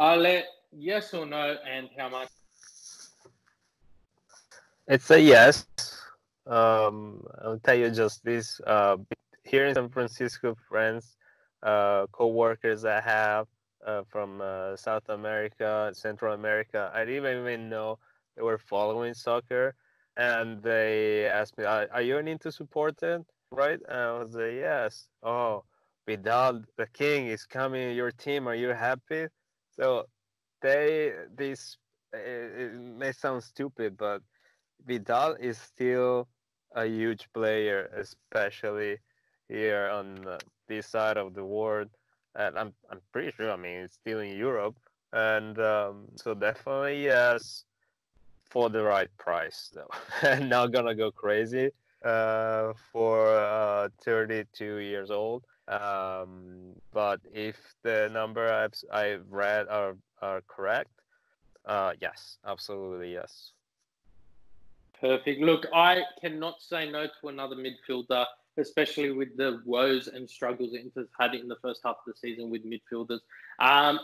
[0.00, 2.28] Ale, yes or no, and how much?
[4.86, 5.66] It's a yes.
[6.46, 8.60] Um, I'll tell you just this.
[8.66, 8.98] Uh,
[9.44, 11.16] here in San Francisco, friends,
[11.62, 13.46] uh, co-workers I have
[13.86, 17.98] uh, from uh, South America, Central America, I didn't even know
[18.36, 19.74] they were following soccer,
[20.16, 23.80] and they asked me, "Are, are you into supporting?" Right?
[23.88, 25.64] And I was like, "Yes." Oh,
[26.06, 27.96] Vidal, the king, is coming.
[27.96, 29.28] Your team, are you happy?
[29.70, 30.04] So
[30.60, 31.78] they this
[32.12, 34.20] it, it may sound stupid, but
[34.86, 36.28] Vidal is still
[36.74, 38.98] a huge player, especially
[39.48, 40.26] here on
[40.68, 41.88] this side of the world.
[42.34, 43.50] And I'm I'm pretty sure.
[43.50, 44.76] I mean, it's still in Europe,
[45.12, 47.64] and um, so definitely yes,
[48.50, 49.90] for the right price though.
[50.22, 51.70] and not gonna go crazy
[52.04, 55.44] uh, for uh, 32 years old.
[55.68, 60.90] Um, but if the number I've I've read are are correct,
[61.64, 63.52] uh, yes, absolutely yes.
[65.04, 65.42] Perfect.
[65.42, 68.24] Look, I cannot say no to another midfielder
[68.58, 72.50] especially with the woes and struggles Inter's had in the first half of the season
[72.50, 73.20] with midfielders.
[73.58, 73.98] Um,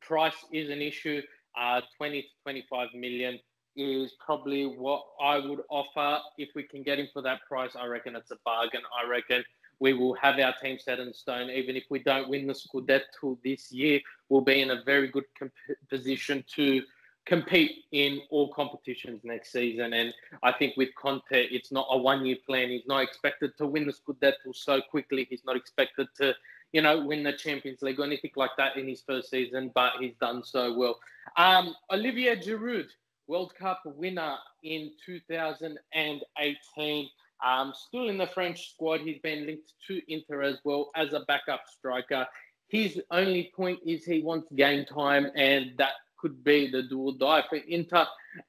[0.00, 1.22] price is an issue.
[1.58, 3.38] Uh, 20 to 25 million
[3.76, 6.20] is probably what I would offer.
[6.38, 8.80] If we can get him for that price, I reckon it's a bargain.
[9.02, 9.44] I reckon
[9.78, 11.50] we will have our team set in stone.
[11.50, 14.00] Even if we don't win the Scudetto this year,
[14.30, 15.52] we'll be in a very good comp-
[15.90, 16.82] position to
[17.26, 19.92] compete in all competitions next season.
[19.92, 22.70] And I think with Conte, it's not a one-year plan.
[22.70, 25.26] He's not expected to win the Scudetto so quickly.
[25.28, 26.34] He's not expected to,
[26.72, 29.94] you know, win the Champions League or anything like that in his first season, but
[30.00, 30.98] he's done so well.
[31.36, 32.86] Um, Olivier Giroud,
[33.26, 37.08] World Cup winner in 2018.
[37.44, 39.00] Um, still in the French squad.
[39.00, 42.26] He's been linked to Inter as well as a backup striker.
[42.68, 47.44] His only point is he wants game time, and that could be the dual die
[47.48, 48.06] for Inter.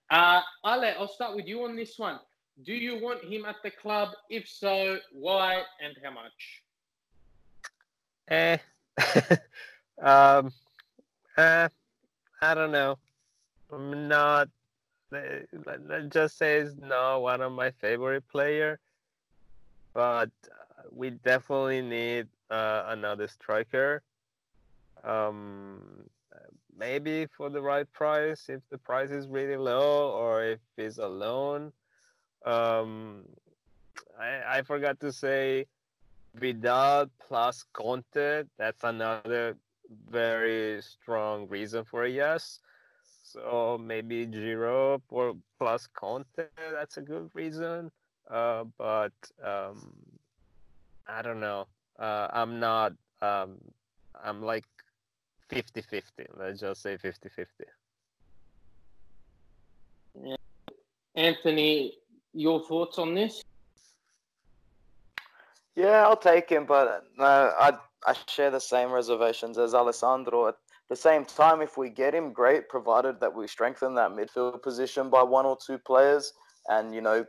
[0.10, 2.20] Uh, Ale, I'll start with you on this one.
[2.64, 4.10] Do you want him at the club?
[4.30, 6.64] If so, why and how much?
[8.30, 8.58] Eh,
[10.02, 10.52] um,
[11.38, 11.70] uh,
[12.42, 12.98] I don't know.
[13.72, 14.50] I'm not
[15.12, 18.80] let's just say it's not one of my favorite player,
[19.94, 24.02] but uh, we definitely need uh, another striker.
[25.04, 26.10] Um,
[26.78, 31.72] maybe for the right price, if the price is really low, or if he's alone.
[32.46, 33.24] Um,
[34.20, 35.66] I, I forgot to say
[36.36, 38.44] Vidal plus Conte.
[38.58, 39.58] That's another
[40.10, 42.60] very strong reason for a yes.
[43.24, 47.92] So maybe Giro or plus Conte, that's a good reason.
[48.30, 49.14] Uh, but
[49.44, 49.94] um,
[51.08, 51.68] I don't know.
[52.00, 52.94] Uh, I'm not.
[53.22, 53.58] Um,
[54.24, 54.66] I'm like
[55.50, 56.26] 50 50.
[56.38, 57.64] Let's just say 50 50.
[60.24, 60.36] Yeah.
[61.16, 61.94] Anthony,
[62.34, 63.42] your thoughts on this?
[65.76, 70.56] Yeah, I'll take him, but no, I I share the same reservations as Alessandro At
[70.90, 75.10] the same time, if we get him, great, provided that we strengthen that midfield position
[75.10, 76.34] by one or two players
[76.68, 77.26] and, you know,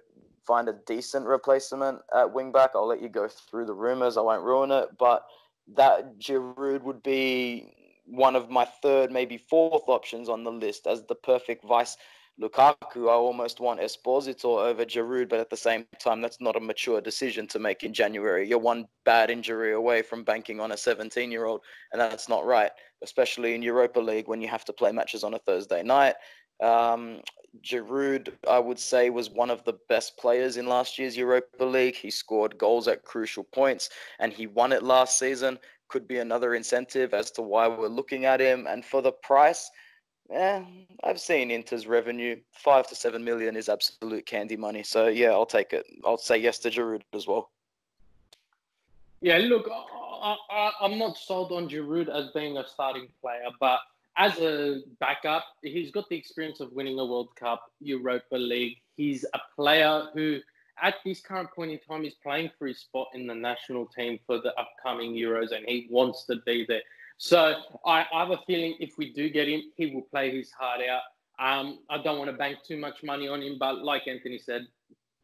[0.47, 2.71] find a decent replacement at wing back.
[2.75, 4.17] I'll let you go through the rumors.
[4.17, 4.91] I won't ruin it.
[4.99, 5.25] But
[5.75, 7.75] that Giroud would be
[8.11, 11.97] one of my third, maybe fourth options on the list as the perfect vice
[12.41, 16.61] Lukaku, I almost want Esposito over Giroud, but at the same time, that's not a
[16.61, 18.49] mature decision to make in January.
[18.49, 22.47] You're one bad injury away from banking on a 17 year old, and that's not
[22.47, 22.71] right,
[23.03, 26.15] especially in Europa League when you have to play matches on a Thursday night.
[26.63, 27.21] Um,
[27.65, 31.97] Giroud, I would say, was one of the best players in last year's Europa League.
[31.97, 33.91] He scored goals at crucial points,
[34.21, 35.59] and he won it last season.
[35.89, 38.67] Could be another incentive as to why we're looking at him.
[38.69, 39.71] And for the price,
[40.31, 40.65] yeah,
[41.03, 42.37] I've seen Inter's revenue.
[42.53, 44.83] Five to seven million is absolute candy money.
[44.83, 45.87] So yeah, I'll take it.
[46.05, 47.51] I'll say yes to Giroud as well.
[49.21, 53.81] Yeah, look, I, am not sold on Giroud as being a starting player, but
[54.17, 58.77] as a backup, he's got the experience of winning a World Cup, Europa League.
[58.97, 60.41] He's a player who,
[60.83, 64.19] at this current point in time, he's playing for his spot in the national team
[64.27, 66.83] for the upcoming Euros, and he wants to be there.
[67.19, 67.55] So
[67.85, 71.03] I, have a feeling if we do get him, he will play his heart out.
[71.41, 74.67] Um, I don't want to bank too much money on him, but like Anthony said,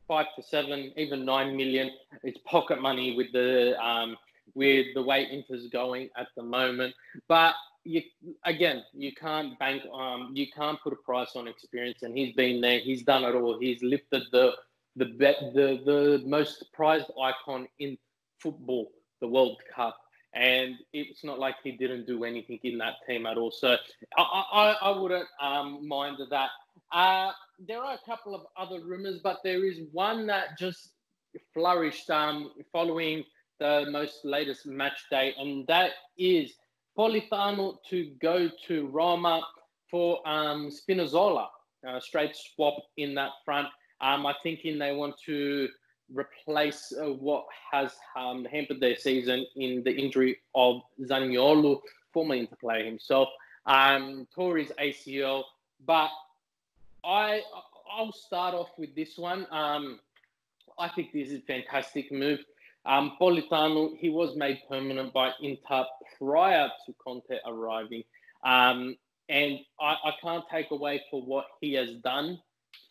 [0.06, 1.90] five to seven, even nine million,
[2.22, 4.16] it's pocket money with the um,
[4.54, 6.94] with the way Inter's going at the moment.
[7.28, 8.02] But you
[8.44, 9.82] again, you can't bank.
[9.92, 12.80] Um, you can't put a price on experience, and he's been there.
[12.80, 13.58] He's done it all.
[13.58, 14.52] He's lifted the
[14.96, 15.06] the
[15.54, 17.96] the the most prized icon in
[18.40, 18.90] football,
[19.20, 19.96] the World Cup
[20.34, 23.50] and it's not like he didn't do anything in that team at all.
[23.50, 23.76] So
[24.16, 24.22] I,
[24.52, 26.48] I, I wouldn't um, mind that.
[26.92, 30.90] Uh, there are a couple of other rumors, but there is one that just
[31.52, 33.24] flourished um, following
[33.60, 36.54] the most latest match day, and that is
[36.98, 39.40] Politano to go to Roma
[39.90, 41.46] for um, Spinazzola,
[42.00, 43.68] straight swap in that front.
[44.00, 45.68] Um, I thinking they want to
[46.12, 51.80] replace uh, what has um, hampered their season in the injury of Zaniolo,
[52.12, 53.28] former Inter player himself,
[53.66, 55.44] um, tore his ACL.
[55.86, 56.10] But
[57.04, 57.42] I,
[57.90, 59.46] I'll start off with this one.
[59.50, 60.00] Um,
[60.78, 62.40] I think this is a fantastic move.
[62.86, 65.84] Um, Politano, he was made permanent by Inter
[66.18, 68.04] prior to Conte arriving.
[68.44, 68.96] Um,
[69.28, 72.40] and I, I can't take away for what he has done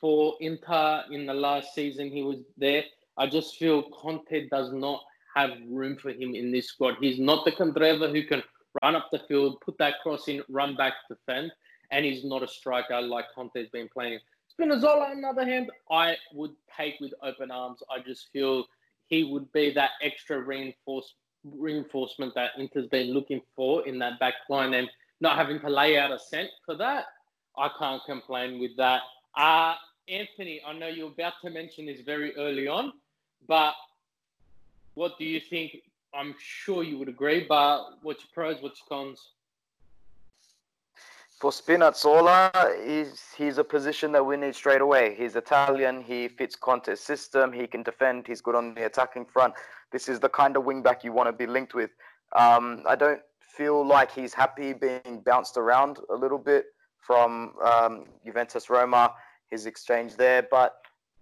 [0.03, 2.83] for Inter in the last season he was there.
[3.15, 5.01] I just feel Conte does not
[5.33, 6.95] have room for him in this squad.
[6.99, 8.43] He's not the Candreva who can
[8.83, 11.53] run up the field, put that cross in, run back, defend,
[11.91, 14.19] and he's not a striker like Conte's been playing.
[14.51, 17.81] Spinazzola, on the other hand, I would take with open arms.
[17.89, 18.65] I just feel
[19.07, 21.13] he would be that extra reinforce,
[21.45, 24.89] reinforcement that Inter's been looking for in that back line and
[25.21, 27.05] not having to lay out a cent for that.
[27.57, 29.03] I can't complain with that.
[29.35, 29.75] Uh,
[30.07, 32.93] Anthony, I know you're about to mention this very early on,
[33.47, 33.73] but
[34.95, 35.77] what do you think?
[36.13, 39.19] I'm sure you would agree, but what's your pros, what's your cons?
[41.39, 42.51] For Spinazzola,
[42.85, 45.15] he's, he's a position that we need straight away.
[45.17, 49.53] He's Italian, he fits Conte's system, he can defend, he's good on the attacking front.
[49.91, 51.89] This is the kind of wingback you want to be linked with.
[52.37, 56.65] Um, I don't feel like he's happy being bounced around a little bit
[56.99, 59.13] from um, Juventus Roma,
[59.53, 60.73] his exchange there, but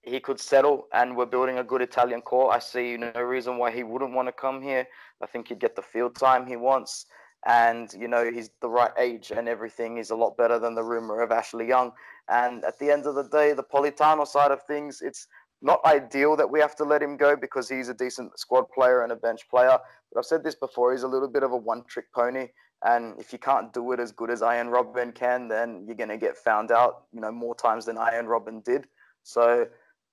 [0.02, 2.52] he could settle and we're building a good Italian core.
[2.52, 4.88] I see no reason why he wouldn't want to come here.
[5.22, 7.06] I think he'd get the field time he wants.
[7.46, 9.98] And, you know, he's the right age and everything.
[9.98, 11.92] He's a lot better than the rumor of Ashley Young.
[12.30, 15.28] And at the end of the day, the Politano side of things, it's
[15.62, 19.04] not ideal that we have to let him go because he's a decent squad player
[19.04, 19.78] and a bench player.
[20.12, 22.48] But I've said this before, he's a little bit of a one trick pony.
[22.84, 26.10] And if you can't do it as good as Arjen Robben can, then you're going
[26.10, 28.88] to get found out, you know, more times than Arjen Robben did.
[29.24, 29.68] So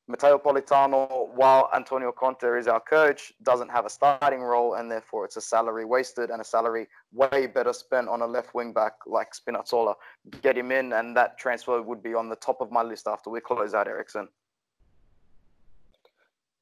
[0.06, 5.26] Matteo Politano, while Antonio Conte is our coach, doesn't have a starting role, and therefore
[5.26, 8.94] it's a salary wasted and a salary way better spent on a left wing back
[9.06, 9.94] like Spinazzola.
[10.42, 13.28] Get him in, and that transfer would be on the top of my list after
[13.28, 14.28] we close out Eriksen.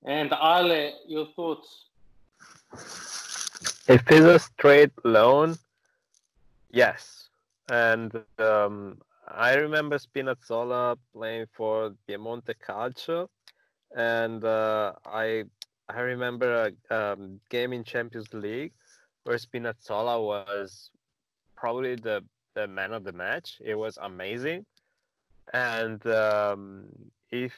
[0.05, 1.87] And Ale, your thoughts?
[3.89, 5.57] If it's a straight loan,
[6.77, 7.31] yes.
[7.71, 13.29] And um, I remember Spinazzola playing for Piemonte Calcio,
[13.97, 15.45] and uh, I
[15.89, 18.73] I remember a um, game in Champions League
[19.25, 20.91] where Spinazzola was
[21.57, 22.23] probably the
[22.55, 23.61] the man of the match.
[23.65, 24.65] It was amazing,
[25.53, 26.85] and um,
[27.31, 27.55] if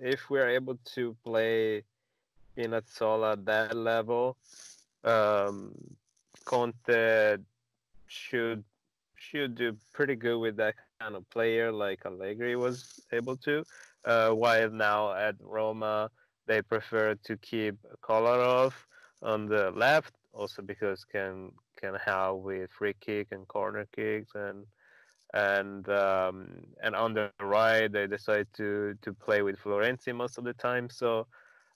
[0.00, 1.84] if we're able to play
[2.56, 4.36] Spinazzola at that level,
[5.04, 5.72] um,
[6.44, 7.38] Conte
[8.12, 8.64] should
[9.16, 13.64] should do pretty good with that kind of player like Allegri was able to.
[14.04, 16.10] Uh, while now at Roma,
[16.46, 18.72] they prefer to keep Kolarov
[19.22, 24.66] on the left, also because can can help with free kick and corner kicks and
[25.34, 30.44] and um, and on the right they decide to to play with Florenzi most of
[30.44, 31.26] the time, so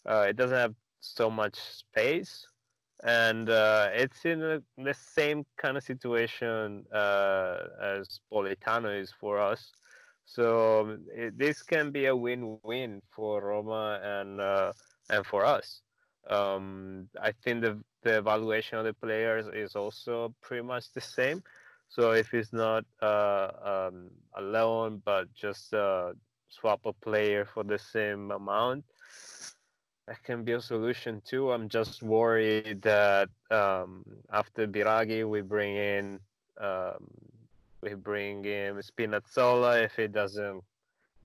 [0.04, 2.46] uh, it doesn't have so much space
[3.04, 9.38] and uh, it's in a, the same kind of situation uh, as Politano is for
[9.38, 9.72] us.
[10.24, 14.72] So it, this can be a win-win for Roma and uh,
[15.08, 15.82] and for us.
[16.28, 21.42] Um, I think the the evaluation of the players is also pretty much the same.
[21.88, 25.72] So if it's not uh, um, a loan but just
[26.48, 28.84] swap a player for the same amount,
[30.06, 31.50] that can be a solution too.
[31.50, 36.20] I'm just worried that um, after Biraghi we bring in
[36.60, 37.08] um,
[37.82, 39.82] we bring in Spinazzola.
[39.84, 40.62] If it doesn't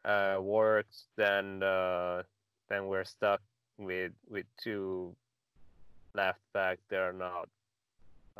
[0.03, 2.23] uh, work, then uh,
[2.69, 3.41] then we're stuck
[3.77, 5.15] with with two
[6.15, 6.79] left back.
[6.89, 7.49] They're not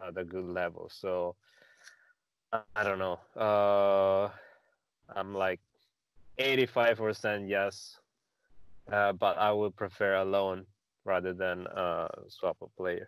[0.06, 0.90] at a good level.
[0.92, 1.36] So
[2.76, 3.20] I don't know.
[3.36, 4.30] Uh,
[5.16, 5.60] I'm like
[6.40, 8.01] 85% yes
[8.92, 10.66] uh, but I would prefer a loan
[11.06, 13.08] rather than uh, swap a player.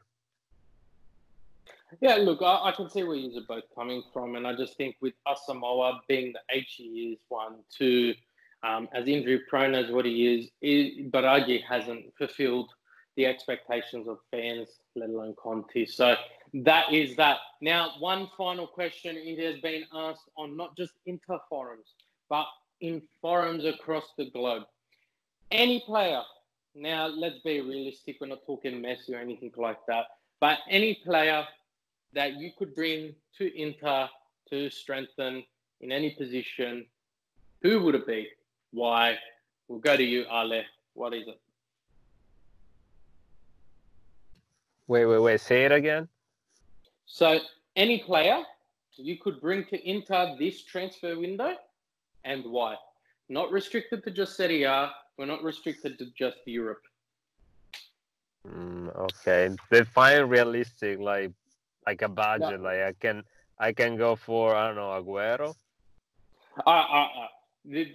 [2.02, 4.96] Yeah, look, I, I, can see where you're both coming from, and I just think
[5.02, 8.16] with Asamoah being the age he is, one, two,
[8.64, 12.72] um, as injury prone as what he is, is Biraghi hasn't fulfilled
[13.16, 15.86] the expectations of fans, let alone Conte.
[15.86, 16.16] So
[16.54, 17.38] that is that.
[17.62, 21.94] Now, one final question it has been asked on not just Inter forums,
[22.28, 22.48] but
[22.82, 24.64] in forums across the globe
[25.52, 26.22] any player.
[26.76, 28.18] Now, let's be realistic.
[28.20, 30.06] We're not talking Messi or anything like that.
[30.40, 31.46] But any player
[32.14, 34.10] that you could bring to Inter
[34.50, 35.44] to strengthen
[35.82, 36.86] in any position,
[37.62, 38.30] who would it be?
[38.72, 39.18] Why?
[39.68, 40.64] We'll go to you, Ale.
[40.94, 41.40] What is it?
[44.88, 45.42] Wait, wait, wait.
[45.42, 46.08] Say it again.
[47.06, 47.40] So,
[47.76, 48.44] any player
[48.96, 51.56] you could bring to Inter this transfer window
[52.26, 52.76] and why?
[53.30, 56.82] Not restricted to just Serie A, we're not restricted to just Europe.
[58.48, 61.32] Mm, okay, define realistic, like
[61.86, 62.60] like a budget.
[62.60, 62.70] Yeah.
[62.70, 63.24] Like I can
[63.60, 65.56] I can go for I don't know Aguero.
[66.66, 67.28] Uh, uh, uh.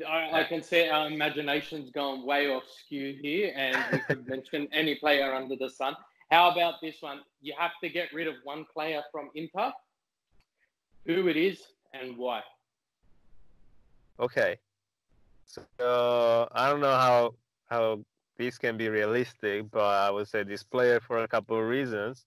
[0.08, 4.66] I, I, can say our imagination's gone way off skew here, and we could mention
[4.72, 5.94] any player under the sun.
[6.30, 7.20] How about this one?
[7.42, 9.72] You have to get rid of one player from Inter.
[11.04, 11.60] Who it is
[11.92, 12.40] and why?
[14.18, 14.56] Okay.
[15.48, 17.34] So I don't know how
[17.70, 18.00] how
[18.36, 22.26] this can be realistic, but I would say this player for a couple of reasons.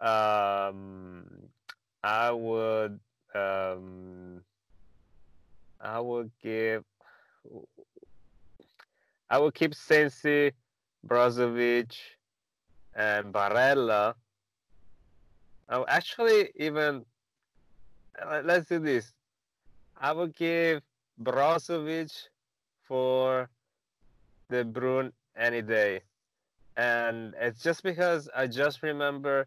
[0.00, 1.26] Um,
[2.02, 2.98] I would
[3.34, 4.40] um,
[5.80, 6.84] I would give
[9.28, 10.52] I would keep Sensi,
[11.06, 11.96] Brozovic,
[12.94, 14.14] and Barella.
[15.68, 17.04] I actually even
[18.42, 19.12] let's do this.
[20.00, 20.82] I would give
[21.22, 22.12] Brozovic
[22.86, 23.48] for
[24.50, 26.00] De Bruyne any day,
[26.76, 29.46] and it's just because I just remember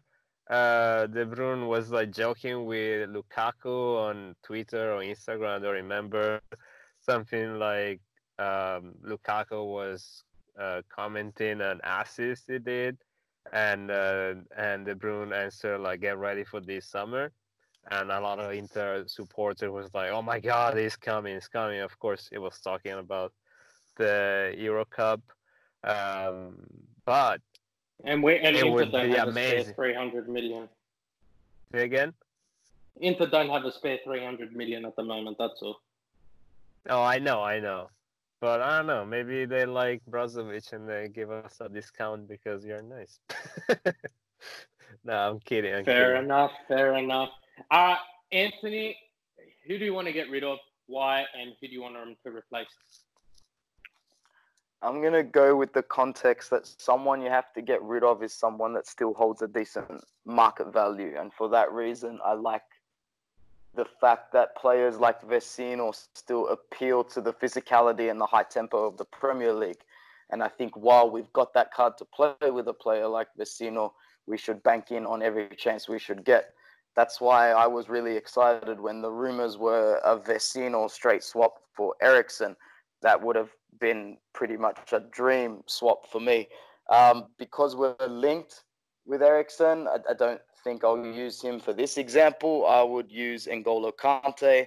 [0.50, 5.56] uh, De Bruyne was like joking with Lukaku on Twitter or Instagram.
[5.56, 6.40] I don't remember
[7.00, 8.00] something like
[8.38, 10.24] um, Lukaku was
[10.58, 12.96] uh, commenting an assist he did,
[13.52, 17.30] and uh, and De Bruyne answered like, "Get ready for this summer."
[17.90, 21.34] And a lot of Inter supporters was like, "Oh my God, he's coming!
[21.34, 23.32] He's coming!" Of course, it was talking about
[23.96, 25.20] the Euro Cup,
[25.84, 26.56] um,
[27.06, 27.40] but
[28.04, 30.68] and we and It Inter would don't be have a spare three hundred million.
[31.72, 32.12] say again.
[33.00, 35.36] Inter don't have a spare three hundred million at the moment.
[35.38, 35.80] That's all.
[36.90, 37.90] Oh, I know, I know.
[38.40, 39.04] But I don't know.
[39.04, 43.18] Maybe they like Brozovic and they give us a discount because you're nice.
[45.04, 45.74] no, I'm kidding.
[45.74, 46.24] I'm Fair kidding.
[46.24, 46.52] enough.
[46.68, 47.30] Fair enough.
[47.70, 47.96] Uh
[48.32, 48.96] Anthony,
[49.66, 50.58] who do you want to get rid of?
[50.86, 52.66] Why and who do you want them to replace?
[54.80, 58.32] I'm gonna go with the context that someone you have to get rid of is
[58.32, 62.62] someone that still holds a decent market value, and for that reason, I like
[63.74, 68.86] the fact that players like Vecino still appeal to the physicality and the high tempo
[68.86, 69.82] of the Premier League.
[70.30, 73.92] And I think while we've got that card to play with a player like Vecino,
[74.26, 76.54] we should bank in on every chance we should get.
[76.98, 81.94] That's why I was really excited when the rumors were a Vecino straight swap for
[82.02, 82.56] Eriksen.
[83.02, 86.48] That would have been pretty much a dream swap for me.
[86.90, 88.64] Um, because we're linked
[89.06, 92.66] with Eriksen, I, I don't think I'll use him for this example.
[92.66, 94.66] I would use N'Golo Kante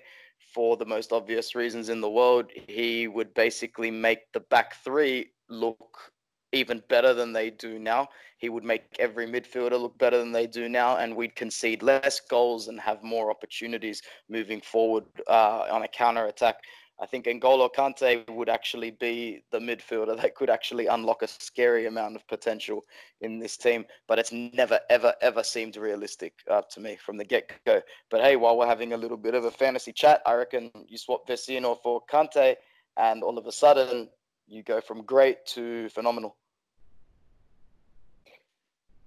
[0.54, 2.50] for the most obvious reasons in the world.
[2.56, 6.14] He would basically make the back three look
[6.52, 8.10] even better than they do now.
[8.38, 12.20] He would make every midfielder look better than they do now, and we'd concede less
[12.20, 16.58] goals and have more opportunities moving forward uh, on a counter attack.
[17.02, 21.88] I think N'Golo Kante would actually be the midfielder that could actually unlock a scary
[21.88, 22.86] amount of potential
[23.22, 27.26] in this team, but it's never, ever, ever seemed realistic uh, to me from the
[27.26, 27.82] get go.
[28.12, 30.98] But hey, while we're having a little bit of a fantasy chat, I reckon you
[30.98, 32.56] swap Vecino for Kante,
[32.98, 34.10] and all of a sudden
[34.48, 36.36] you go from great to phenomenal.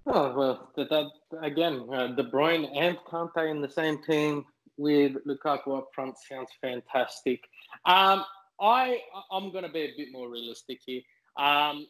[0.06, 1.06] Oh well, that, that
[1.40, 4.44] again, uh, De Bruyne and Kante in the same team
[4.76, 7.40] with Lukaku up front sounds fantastic.
[7.86, 8.24] Um,
[8.60, 8.98] I
[9.30, 11.00] I'm gonna be a bit more realistic here.
[11.38, 11.86] Um,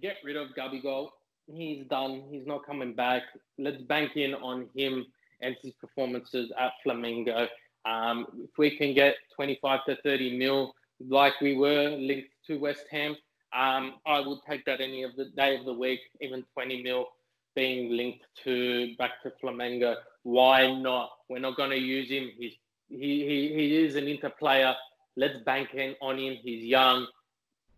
[0.00, 1.08] get rid of Gabigol.
[1.52, 2.24] He's done.
[2.30, 3.22] He's not coming back.
[3.58, 5.06] Let's bank in on him
[5.40, 7.48] and his performances at Flamengo.
[7.84, 12.84] Um, if we can get 25 to 30 mil, like we were linked to West
[12.90, 13.16] Ham,
[13.56, 17.06] um, I would take that any of the day of the week, even 20 mil
[17.54, 19.96] being linked to back to Flamengo.
[20.22, 21.10] Why not?
[21.28, 22.30] We're not going to use him.
[22.38, 22.54] He's
[22.88, 24.74] he, he he is an Inter player.
[25.16, 25.70] Let's bank
[26.00, 26.36] on him.
[26.42, 27.06] He's young.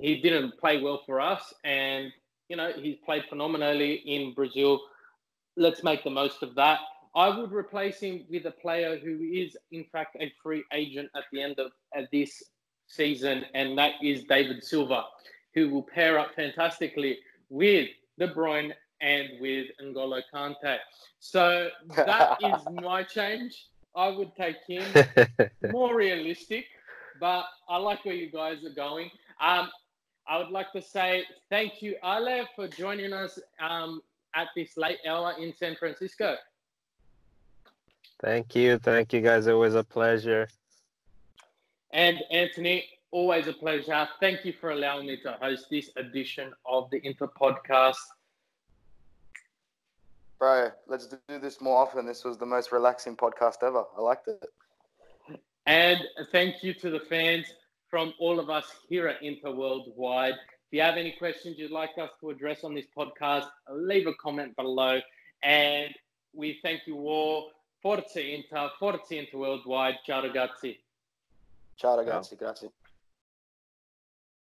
[0.01, 2.13] He didn't play well for us, and
[2.49, 4.81] you know he's played phenomenally in Brazil.
[5.57, 6.81] Let's make the most of that.
[7.15, 11.25] I would replace him with a player who is in fact a free agent at
[11.33, 12.43] the end of at this
[12.91, 15.05] season, and that is David Silva,
[15.55, 17.19] who will pair up fantastically
[17.49, 17.89] with
[18.19, 20.79] De Bruyne and with N'Golo Kante.
[21.19, 23.67] So that is my change.
[23.95, 24.85] I would take him.
[25.73, 26.67] More realistic,
[27.19, 29.11] but I like where you guys are going.
[29.41, 29.71] Um,
[30.29, 34.01] I would like to say thank you, Ale, for joining us um,
[34.35, 36.37] at this late hour in San Francisco.
[38.23, 39.47] thank you, thank you guys.
[39.47, 40.49] It was a pleasure.
[41.93, 44.09] And Anthony, always a pleasure.
[44.21, 47.97] Thank you for allowing me to host this edition of the Inter Podcast.
[50.39, 52.07] Bro, let's do this more often.
[52.07, 53.85] This was the most relaxing podcast ever.
[53.97, 54.43] I liked it.
[55.67, 55.99] And
[56.33, 57.47] thank you to the fans
[57.91, 60.35] from all of us here at Inter Worldwide.
[60.35, 64.15] If you have any questions you'd like us to address on this podcast, leave a
[64.15, 65.01] comment below.
[65.43, 65.93] And
[66.33, 67.51] we thank you all.
[67.83, 69.99] Forza Inter, Forza Inter Worldwide.
[70.07, 70.79] Ciao ragazzi.
[71.81, 72.75] Ciao ragazzi, grazie.